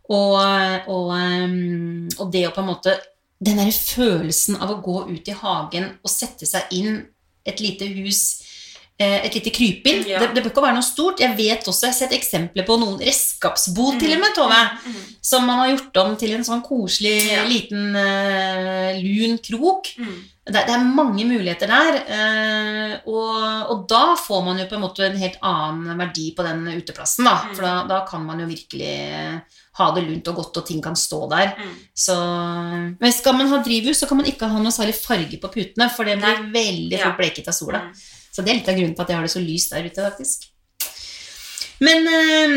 Og, 0.09 0.37
og, 0.37 1.09
eh, 1.17 1.57
og 2.19 2.29
det 2.33 2.45
å 2.45 2.53
på 2.53 2.61
en 2.61 2.69
måte 2.71 2.97
Den 3.39 3.57
derre 3.61 3.73
følelsen 3.73 4.57
av 4.59 4.73
å 4.73 4.81
gå 4.83 5.01
ut 5.09 5.29
i 5.31 5.37
hagen 5.41 5.85
og 6.03 6.11
sette 6.11 6.45
seg 6.49 6.69
inn 6.75 7.05
et 7.47 7.61
lite 7.63 7.87
hus 7.89 8.21
eh, 8.41 8.48
et 8.99 9.35
lite 9.37 9.51
krypinn. 9.55 10.01
Ja. 10.07 10.19
Det, 10.19 10.33
det 10.35 10.43
bør 10.43 10.51
ikke 10.51 10.63
være 10.65 10.75
noe 10.75 10.83
stort. 10.83 11.21
Jeg 11.23 11.37
vet 11.37 11.67
også, 11.71 11.85
jeg 11.87 11.93
har 11.93 11.99
sett 12.01 12.15
eksempler 12.17 12.65
på 12.67 12.75
noen 12.81 12.97
redskapsbod 12.99 13.99
til 14.01 14.11
og 14.17 14.19
med, 14.25 14.33
Tove, 14.35 14.57
som 15.23 15.45
man 15.47 15.61
har 15.61 15.69
gjort 15.71 16.01
om 16.03 16.17
til 16.19 16.33
en 16.35 16.43
sånn 16.43 16.63
koselig 16.65 17.15
Ja. 17.29 17.45
liten 17.47 17.95
uh, 17.95 18.99
lun 18.99 19.37
krok. 19.45 19.87
Det, 20.49 20.63
det 20.65 20.73
er 20.73 20.83
mange 20.83 21.23
muligheter 21.29 21.69
der, 21.69 21.99
Uh, 22.09 22.95
og, 23.05 23.69
og 23.71 23.81
da 23.89 24.15
får 24.17 24.41
man 24.45 24.57
jo 24.59 24.65
på 24.69 24.75
en 24.75 24.81
måte 24.83 25.05
en 25.05 25.17
helt 25.21 25.37
annen 25.45 25.97
verdi 25.99 26.31
på 26.35 26.43
den 26.45 26.63
uteplassen. 26.73 27.27
Da. 27.29 27.35
For 27.53 27.63
da, 27.63 27.73
da 27.89 27.99
kan 28.09 28.23
man 28.25 28.41
jo 28.41 28.47
virkelig 28.49 28.89
ha 29.79 29.89
det 29.95 30.03
lunt 30.07 30.27
og 30.31 30.39
godt, 30.41 30.57
og 30.59 30.65
ting 30.67 30.81
kan 30.83 30.97
stå 30.99 31.21
der. 31.31 31.53
Så, 31.95 32.15
men 32.99 33.13
skal 33.15 33.37
man 33.37 33.47
ha 33.53 33.61
drivhus, 33.63 34.01
så 34.01 34.09
kan 34.09 34.19
man 34.19 34.27
ikke 34.27 34.49
ha 34.51 34.59
noe 34.59 34.73
særlig 34.75 34.97
farge 34.99 35.39
på 35.39 35.51
putene, 35.53 35.87
for 35.93 36.09
det 36.09 36.17
blir 36.19 36.41
veldig 36.55 36.97
Ja. 36.97 37.05
fort 37.07 37.21
bleket 37.21 37.47
av 37.47 37.55
sola. 37.55 37.83
Så 38.31 38.45
det 38.45 38.53
er 38.53 38.59
litt 38.61 38.69
av 38.71 38.77
grunnen 38.77 38.95
til 38.95 39.05
at 39.05 39.11
jeg 39.11 39.19
har 39.19 39.27
det 39.27 39.33
så 39.33 39.43
lyst 39.43 39.73
der 39.73 39.89
ute, 39.89 40.05
faktisk. 40.05 40.47
Men 41.85 42.09
eh, 42.11 42.55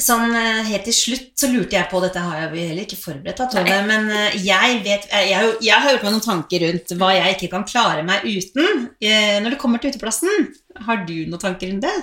sånn 0.00 0.30
eh, 0.38 0.62
helt 0.70 0.86
til 0.88 0.96
slutt 0.96 1.32
så 1.40 1.50
lurte 1.50 1.76
jeg 1.76 1.90
på 1.90 2.00
Dette 2.02 2.22
har 2.22 2.44
jeg 2.44 2.68
heller 2.70 2.86
ikke 2.86 3.00
forberedt, 3.00 3.40
da, 3.40 3.48
Tove, 3.50 3.80
men 3.88 4.06
eh, 4.14 4.38
jeg, 4.46 4.78
vet, 4.86 5.10
jeg, 5.10 5.32
jeg, 5.32 5.50
jeg 5.66 5.82
har 5.82 5.94
gjort 5.94 6.06
meg 6.06 6.16
noen 6.16 6.26
tanker 6.28 6.64
rundt 6.66 6.94
hva 7.00 7.10
jeg 7.16 7.36
ikke 7.36 7.50
kan 7.56 7.66
klare 7.68 8.06
meg 8.06 8.24
uten 8.24 8.86
eh, 9.02 9.36
når 9.42 9.54
det 9.56 9.60
kommer 9.60 9.82
til 9.82 9.92
uteplassen. 9.92 10.48
Har 10.86 11.04
du 11.08 11.16
noen 11.26 11.42
tanker 11.42 11.72
rundt 11.72 11.86
det? 11.88 11.98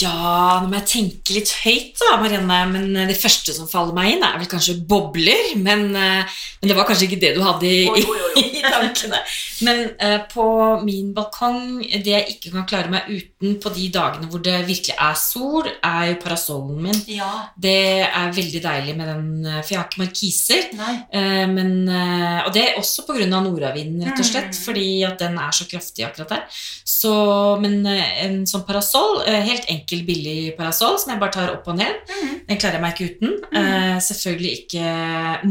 Ja, 0.00 0.60
nå 0.62 0.70
må 0.70 0.78
jeg 0.78 0.88
tenke 0.88 1.34
litt 1.36 1.50
høyt, 1.62 1.98
da, 2.00 2.16
Marianne. 2.22 2.60
Men 2.70 2.96
eh, 2.96 3.08
det 3.10 3.18
første 3.20 3.54
som 3.56 3.68
faller 3.70 3.96
meg 3.96 4.14
inn, 4.14 4.24
er 4.24 4.38
vel 4.40 4.50
kanskje 4.50 4.78
bobler. 4.88 5.52
Men, 5.60 5.90
eh, 5.98 6.38
men 6.62 6.70
det 6.70 6.76
var 6.78 6.88
kanskje 6.88 7.10
ikke 7.10 7.20
det 7.22 7.34
du 7.36 7.42
hadde 7.44 7.68
i, 7.68 7.82
oi. 7.90 8.04
i 8.42 8.62
tankene. 8.62 9.18
Men 9.66 9.82
eh, 9.98 10.18
på 10.32 10.44
min 10.84 11.12
balkong, 11.14 11.80
det 12.02 12.06
jeg 12.12 12.26
ikke 12.36 12.52
kan 12.54 12.66
klare 12.70 12.90
meg 12.92 13.08
uten 13.10 13.56
på 13.62 13.72
de 13.74 13.88
dagene 13.94 14.28
hvor 14.30 14.42
det 14.44 14.56
virkelig 14.68 14.94
er 14.98 15.14
sol, 15.18 15.68
er 15.84 16.12
jo 16.12 16.18
parasollen 16.22 16.80
min. 16.82 17.00
Ja. 17.10 17.30
Det 17.58 17.74
er 18.06 18.32
veldig 18.36 18.62
deilig 18.64 18.96
med 18.98 19.08
den, 19.12 19.46
eh, 19.46 19.60
for 19.62 19.74
jeg 19.74 19.80
har 19.82 19.88
ikke 19.90 20.04
markiser. 20.04 20.68
Eh, 21.12 21.46
Men, 21.52 21.88
eh, 21.88 22.42
og 22.46 22.52
det 22.54 22.62
er 22.68 22.78
også 22.80 23.04
pga. 23.06 23.26
nordavinden, 23.32 24.02
rett 24.06 24.18
og 24.18 24.24
slett, 24.26 24.52
Mm. 24.52 24.64
fordi 24.64 25.02
at 25.06 25.18
den 25.18 25.38
er 25.38 25.50
så 25.52 25.64
kraftig 25.68 26.04
akkurat 26.06 26.28
der. 26.28 26.42
Så, 26.84 27.12
men 27.60 27.84
eh, 27.86 28.24
en 28.24 28.44
sånn 28.46 28.64
parasoll, 28.66 29.22
helt 29.26 29.66
enkel, 29.68 30.04
billig 30.06 30.56
parasoll, 30.56 30.98
som 30.98 31.10
jeg 31.12 31.20
bare 31.20 31.32
tar 31.32 31.52
opp 31.54 31.68
og 31.68 31.76
ned, 31.78 31.94
Mm. 32.12 32.46
den 32.48 32.58
klarer 32.58 32.72
jeg 32.78 32.82
meg 32.82 32.94
ikke 32.94 33.10
uten. 33.16 33.32
Eh, 33.52 33.98
selvfølgelig 34.00 34.52
ikke 34.64 35.44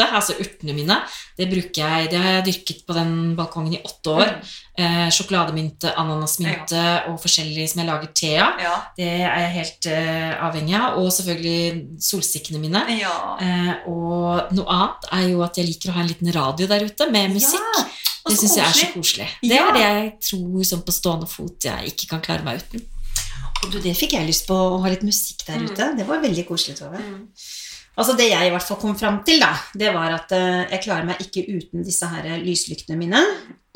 mynte, 0.00 0.16
altså 0.16 0.34
urtene 0.40 0.74
mine. 0.74 0.96
Det 1.36 1.46
bruker 1.50 1.80
jeg, 1.84 2.10
det 2.10 2.18
har 2.20 2.32
jeg 2.38 2.44
dyrket 2.48 2.80
på 2.86 2.94
den 2.96 3.12
balkongen 3.36 3.74
i 3.76 3.80
åtte 3.84 4.10
år. 4.10 4.32
Eh, 4.80 5.08
sjokolademynte, 5.12 5.92
ananasmynte 6.00 6.82
og 7.10 7.18
forskjellig 7.20 7.68
som 7.68 7.80
jeg 7.82 7.88
lager 7.90 8.12
te 8.16 8.32
av. 8.40 8.60
Ja. 8.60 8.74
Det 8.96 9.08
er 9.08 9.40
jeg 9.44 9.54
helt 9.58 9.86
eh, 9.92 10.34
avhengig 10.46 10.76
av. 10.78 10.98
Og 11.02 11.10
selvfølgelig 11.12 12.00
solsikkene 12.00 12.60
mine. 12.62 12.84
ja. 13.00 13.14
Eh, 13.40 13.72
og 13.90 14.52
noe 14.56 14.66
annet 14.76 15.08
er 15.12 15.26
jo 15.30 15.42
at 15.46 15.56
jeg 15.60 15.66
liker 15.70 15.90
å 15.90 15.96
ha 15.98 16.00
en 16.04 16.08
liten 16.12 16.32
radio 16.32 16.66
der 16.70 16.84
ute 16.86 17.10
med 17.10 17.30
musikk. 17.34 17.60
Ja, 17.80 18.30
det 18.30 18.36
syns 18.38 18.56
jeg 18.56 18.66
er 18.66 18.72
så 18.76 18.86
koselig. 18.94 19.28
Det 19.42 19.54
Ja. 19.56 19.68
er 19.68 19.72
det 19.72 19.82
jeg 19.82 20.08
tror 20.20 20.64
sånn 20.64 20.82
på 20.84 20.92
stående 20.92 21.26
fot 21.28 21.64
jeg 21.64 21.92
ikke 21.94 22.08
kan 22.10 22.20
klare 22.20 22.44
meg 22.44 22.60
uten. 22.62 22.82
Og 23.64 23.70
du, 23.72 23.78
det 23.80 23.92
fikk 23.96 24.12
jeg 24.16 24.24
lyst 24.26 24.46
på, 24.48 24.54
å 24.56 24.80
ha 24.80 24.88
litt 24.88 25.02
musikk 25.04 25.44
der 25.46 25.58
Mm. 25.58 25.70
ute. 25.70 25.96
Det 25.98 26.06
var 26.08 26.20
veldig 26.22 26.46
koselig, 26.48 26.78
Tove. 26.78 26.96
Altså 27.98 28.14
Det 28.16 28.28
jeg 28.30 28.46
i 28.48 28.50
hvert 28.54 28.64
fall 28.64 28.78
kom 28.80 28.94
fram 28.96 29.18
til, 29.26 29.40
da, 29.42 29.50
det 29.76 29.90
var 29.92 30.12
at 30.14 30.32
eh, 30.32 30.66
jeg 30.76 30.84
klarer 30.86 31.08
meg 31.10 31.20
ikke 31.24 31.42
uten 31.50 31.82
disse 31.84 32.06
her 32.08 32.28
lyslyktene 32.40 32.96
mine. 32.96 33.20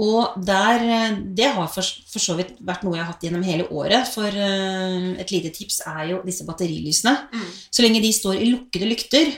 Og 0.00 0.38
der, 0.42 0.82
eh, 0.82 1.16
det 1.36 1.50
har 1.54 1.68
for, 1.70 1.84
for 2.10 2.22
så 2.22 2.36
vidt 2.38 2.54
vært 2.64 2.82
noe 2.86 2.96
jeg 2.96 3.04
har 3.04 3.12
hatt 3.12 3.26
gjennom 3.26 3.44
hele 3.46 3.66
året. 3.74 4.08
For 4.14 4.26
eh, 4.26 5.10
et 5.20 5.34
lite 5.34 5.52
tips 5.54 5.82
er 5.90 6.04
jo 6.14 6.22
disse 6.24 6.46
batterilysene. 6.48 7.14
Mm. 7.34 7.48
Så 7.74 7.84
lenge 7.84 8.02
de 8.02 8.12
står 8.16 8.40
i 8.40 8.52
lukkede 8.52 8.90
lykter, 8.90 9.34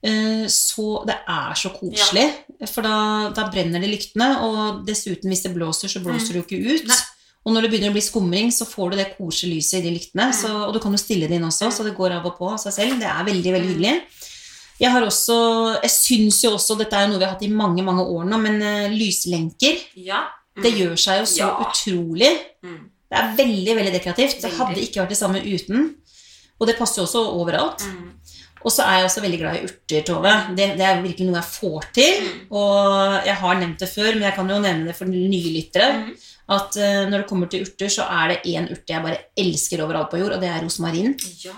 Mm. 0.00 0.46
så 0.48 1.02
det 1.04 1.16
er 1.28 1.54
så 1.60 1.68
koselig. 1.74 2.22
For 2.70 2.80
da, 2.86 3.28
da 3.36 3.42
brenner 3.52 3.82
det 3.82 3.90
lyktene, 3.92 4.30
og 4.46 4.86
dessuten, 4.86 5.28
hvis 5.28 5.42
det 5.44 5.52
blåser, 5.52 5.92
så 5.92 6.00
blåser 6.00 6.32
det 6.32 6.40
jo 6.40 6.46
ikke 6.46 6.60
ut. 6.70 6.86
Mm. 6.86 6.92
Nei. 6.94 7.00
Og 7.46 7.54
når 7.54 7.64
det 7.64 7.70
begynner 7.72 7.92
å 7.92 7.96
bli 7.96 8.02
skumring, 8.04 8.50
så 8.52 8.66
får 8.68 8.90
du 8.92 8.96
det 9.00 9.06
koselige 9.16 9.56
lyset 9.62 9.78
i 9.80 9.84
de 9.86 9.94
lyktene. 9.94 10.26
Mm. 10.28 10.34
Så, 10.36 10.50
og 10.66 10.74
du 10.76 10.80
kan 10.82 10.92
jo 10.92 11.00
stille 11.00 11.28
det 11.30 11.38
inn 11.38 11.46
også, 11.48 11.70
så 11.72 11.86
det 11.86 11.94
går 11.96 12.18
av 12.18 12.26
og 12.28 12.34
på 12.36 12.50
av 12.52 12.58
seg 12.60 12.74
selv. 12.76 12.98
Det 13.00 13.08
er 13.08 13.24
veldig, 13.30 13.54
veldig 13.56 13.70
hyggelig. 13.72 13.94
Jeg 14.80 14.92
har 14.94 15.04
også, 15.04 15.36
jeg 15.82 15.92
syns 15.92 16.42
jo 16.44 16.54
også, 16.56 16.76
dette 16.80 16.96
er 16.96 17.06
jo 17.06 17.12
noe 17.14 17.20
vi 17.20 17.26
har 17.28 17.34
hatt 17.34 17.44
i 17.44 17.52
mange 17.52 17.84
mange 17.84 18.04
år 18.04 18.28
nå, 18.28 18.38
men 18.40 18.60
uh, 18.64 18.92
lyslenker 18.92 19.80
Ja. 20.00 20.22
det 20.56 20.72
gjør 20.76 20.94
seg 21.00 21.20
jo 21.20 21.26
så 21.28 21.42
Ja. 21.42 21.50
utrolig. 21.64 22.30
Mm. 22.64 22.78
Det 23.10 23.18
er 23.18 23.34
veldig 23.36 23.74
veldig 23.76 23.92
dekorativt. 23.96 24.40
Det 24.40 24.52
hadde 24.56 24.80
ikke 24.80 25.02
vært 25.02 25.12
det 25.12 25.18
samme 25.18 25.40
uten. 25.42 25.94
Og 26.60 26.68
det 26.68 26.76
passer 26.78 27.00
jo 27.00 27.08
også 27.08 27.24
overalt. 27.40 27.82
Mm. 27.88 28.10
Og 28.60 28.72
så 28.72 28.84
er 28.84 28.98
jeg 29.00 29.08
også 29.08 29.22
veldig 29.24 29.38
glad 29.40 29.56
i 29.56 29.62
urter, 29.64 30.02
Tove. 30.04 30.32
Det, 30.56 30.66
det 30.76 30.84
er 30.84 31.00
virkelig 31.00 31.26
noe 31.30 31.40
jeg 31.40 31.48
får 31.56 31.86
til. 31.96 32.20
Mm. 32.26 32.40
Og 32.60 33.26
jeg 33.26 33.36
har 33.40 33.54
nevnt 33.60 33.80
det 33.80 33.88
før, 33.88 34.10
men 34.14 34.26
jeg 34.28 34.34
kan 34.36 34.52
jo 34.52 34.58
nevne 34.60 34.90
det 34.90 34.96
for 34.98 35.08
nye 35.08 35.52
lyttere. 35.56 35.88
Mm. 35.96 36.10
At 36.50 36.74
uh, 36.80 37.04
når 37.10 37.22
det 37.22 37.28
kommer 37.30 37.46
til 37.52 37.62
urter, 37.66 37.88
så 37.92 38.06
er 38.10 38.32
det 38.34 38.40
én 38.50 38.66
urte 38.72 38.90
jeg 38.96 39.04
bare 39.04 39.20
elsker 39.38 39.84
overalt 39.84 40.10
på 40.10 40.18
jord, 40.18 40.32
og 40.34 40.42
det 40.42 40.50
er 40.50 40.64
rosmarin. 40.64 41.14
Ja. 41.44 41.54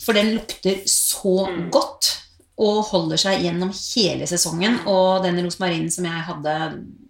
For 0.00 0.16
den 0.16 0.34
lukter 0.38 0.80
så 0.88 1.46
Mm. 1.50 1.68
godt 1.74 2.16
og 2.60 2.84
holder 2.92 3.16
seg 3.16 3.42
gjennom 3.42 3.70
hele 3.72 4.26
sesongen. 4.28 4.78
Og 4.86 5.22
den 5.24 5.38
rosmarinen 5.44 5.90
som 5.90 6.04
jeg 6.04 6.24
hadde 6.28 6.56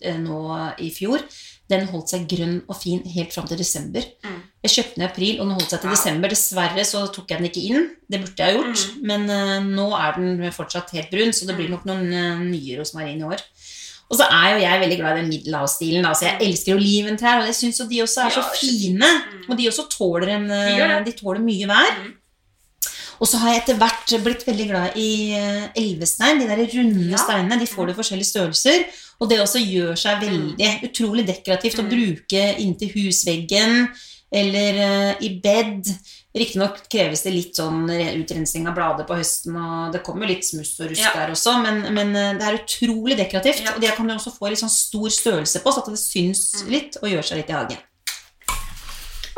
uh, 0.07 0.19
nå 0.23 0.41
i 0.79 0.91
fjor, 0.95 1.23
den 1.71 1.85
holdt 1.87 2.11
seg 2.11 2.25
grønn 2.31 2.57
og 2.67 2.75
fin 2.81 3.03
helt 3.07 3.33
fram 3.35 3.47
til 3.47 3.59
desember. 3.61 4.03
Mm. 4.27 4.39
Jeg 4.67 4.73
kjøpte 4.75 4.95
den 4.97 5.05
i 5.05 5.09
april, 5.11 5.35
og 5.41 5.47
den 5.47 5.55
holdt 5.59 5.71
seg 5.71 5.81
til 5.85 5.91
Wow. 5.91 5.97
desember. 5.97 6.29
Dessverre 6.33 6.85
så 6.85 7.03
tok 7.15 7.31
jeg 7.31 7.39
den 7.39 7.51
ikke 7.51 7.67
inn. 7.71 7.91
Det 8.11 8.21
burde 8.25 8.47
jeg 8.47 8.57
gjort. 8.59 8.87
Mm. 8.97 9.05
Men 9.07 9.31
uh, 9.31 9.61
nå 9.69 9.87
er 9.99 10.17
den 10.19 10.53
fortsatt 10.57 10.91
helt 10.97 11.11
brun, 11.13 11.33
så 11.37 11.47
det 11.47 11.57
blir 11.61 11.71
nok 11.71 11.85
noen 11.87 12.09
uh, 12.11 12.43
nye 12.43 12.79
rosmarin 12.81 13.21
i 13.23 13.29
år. 13.29 13.45
Og 14.11 14.18
så 14.18 14.27
er 14.27 14.46
jo 14.55 14.62
jeg 14.64 14.81
veldig 14.83 14.96
glad 14.99 15.16
i 15.16 15.20
den 15.20 15.29
middelhavsstilen. 15.31 16.05
Altså 16.09 16.25
jeg 16.27 16.49
elsker 16.49 16.75
oliventrær, 16.75 17.40
og 17.42 17.46
jeg 17.46 17.55
syns 17.61 17.79
jo 17.79 17.87
de 17.87 18.01
også 18.03 18.25
er 18.27 18.33
så 18.35 18.42
fine. 18.59 19.07
Mm. 19.07 19.44
Og 19.49 19.59
de 19.59 19.68
også 19.70 19.85
tåler, 19.92 20.33
en, 20.35 20.49
De 21.07 21.12
tåler 21.14 21.40
mye 21.44 21.68
vær. 21.70 21.92
Mm. 22.01 22.16
Og 23.20 23.29
så 23.29 23.37
har 23.42 23.53
jeg 23.53 23.61
etter 23.61 23.77
hvert 23.77 24.14
blitt 24.25 24.46
veldig 24.49 24.66
glad 24.70 24.96
i 24.96 25.11
eh, 25.37 25.66
elvestein. 25.77 26.40
De 26.40 26.46
der 26.49 26.62
runde 26.73 27.18
steinene. 27.20 27.59
De 27.61 27.66
får 27.68 27.87
du 27.87 27.92
i 27.92 27.99
forskjellige 27.99 28.31
størrelser. 28.33 28.87
Og 29.20 29.29
det 29.31 29.40
også 29.42 29.61
gjør 29.61 29.99
seg 30.01 30.23
veldig 30.25 30.70
utrolig 30.88 31.27
dekorativt 31.29 31.79
å 31.79 31.85
Mm. 31.85 31.90
bruke 31.92 32.44
inntil 32.64 32.90
husveggen 32.96 33.88
eller 34.33 34.81
eh, 34.87 35.14
i 35.27 35.35
bed. 35.42 35.90
Riktignok 36.37 36.77
kreves 36.93 37.25
det 37.27 37.33
litt 37.35 37.57
sånn 37.59 37.88
re- 37.90 38.12
utrensing 38.21 38.69
av 38.71 38.77
blader 38.77 39.03
på 39.09 39.16
høsten, 39.19 39.57
og 39.59 39.93
det 39.97 40.03
kommer 40.07 40.31
litt 40.31 40.45
smuss 40.47 40.77
og 40.79 40.93
rusk 40.93 41.03
Ja. 41.03 41.11
der 41.16 41.33
også, 41.35 41.57
men, 41.64 41.81
men 41.97 42.14
eh, 42.14 42.33
det 42.38 42.47
er 42.47 42.59
utrolig 42.61 43.16
dekorativt. 43.19 43.64
Ja. 43.66 43.75
Og 43.75 43.81
det 43.83 43.90
kan 43.97 44.07
du 44.07 44.14
også 44.14 44.31
få 44.37 44.49
litt 44.53 44.61
sånn 44.62 44.71
stor 44.71 45.09
størrelse 45.11 45.59
på, 45.64 45.73
så 45.75 45.83
at 45.83 45.90
det 45.90 45.99
syns 45.99 46.62
Mm. 46.62 46.71
litt 46.71 46.97
og 47.03 47.09
gjør 47.11 47.27
seg 47.27 47.40
litt 47.43 47.51
i 47.51 47.57
hagen. 47.59 47.79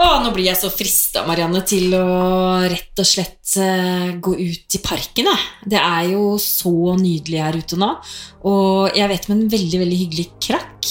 Å, 0.02 0.06
nå 0.24 0.32
blir 0.34 0.48
jeg 0.48 0.56
så 0.58 0.68
frista, 0.72 1.22
Marianne, 1.28 1.60
til 1.68 1.92
å 1.94 2.64
rett 2.66 2.98
og 2.98 3.06
slett 3.06 3.52
eh, 3.60 4.12
gå 4.24 4.32
ut 4.40 4.74
i 4.74 4.80
parken. 4.82 5.28
Jeg. 5.30 5.42
Det 5.68 5.78
er 5.78 6.08
jo 6.14 6.36
så 6.42 6.72
nydelig 6.98 7.38
her 7.44 7.58
ute 7.60 7.78
nå. 7.78 7.90
Og 8.48 8.96
jeg 8.98 9.08
vet 9.12 9.28
om 9.28 9.36
en 9.36 9.44
veldig 9.52 9.82
veldig 9.84 9.98
hyggelig 10.00 10.26
krakk 10.42 10.88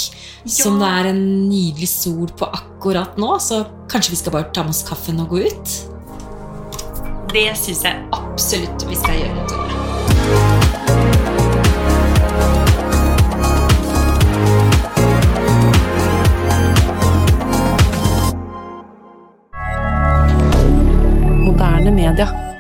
som 0.49 0.79
det 0.79 0.87
er 0.87 1.09
en 1.11 1.23
nydelig 1.49 1.89
sol 1.91 2.29
på 2.39 2.47
akkurat 2.55 3.17
nå. 3.21 3.33
Så 3.43 3.65
kanskje 3.91 4.13
vi 4.15 4.21
skal 4.21 4.37
bare 4.37 4.51
ta 4.53 4.63
med 4.63 4.73
oss 4.77 4.85
kaffen 4.87 5.19
og 5.25 5.33
gå 5.33 5.43
ut? 5.49 5.75
det 7.33 7.51
syns 7.55 7.83
jeg 7.83 7.95
absolutt 8.11 8.83
vi 8.89 8.95
skal 8.95 9.15
gjøre. 9.21 9.45
Moderne 21.45 21.91
media. 21.91 22.50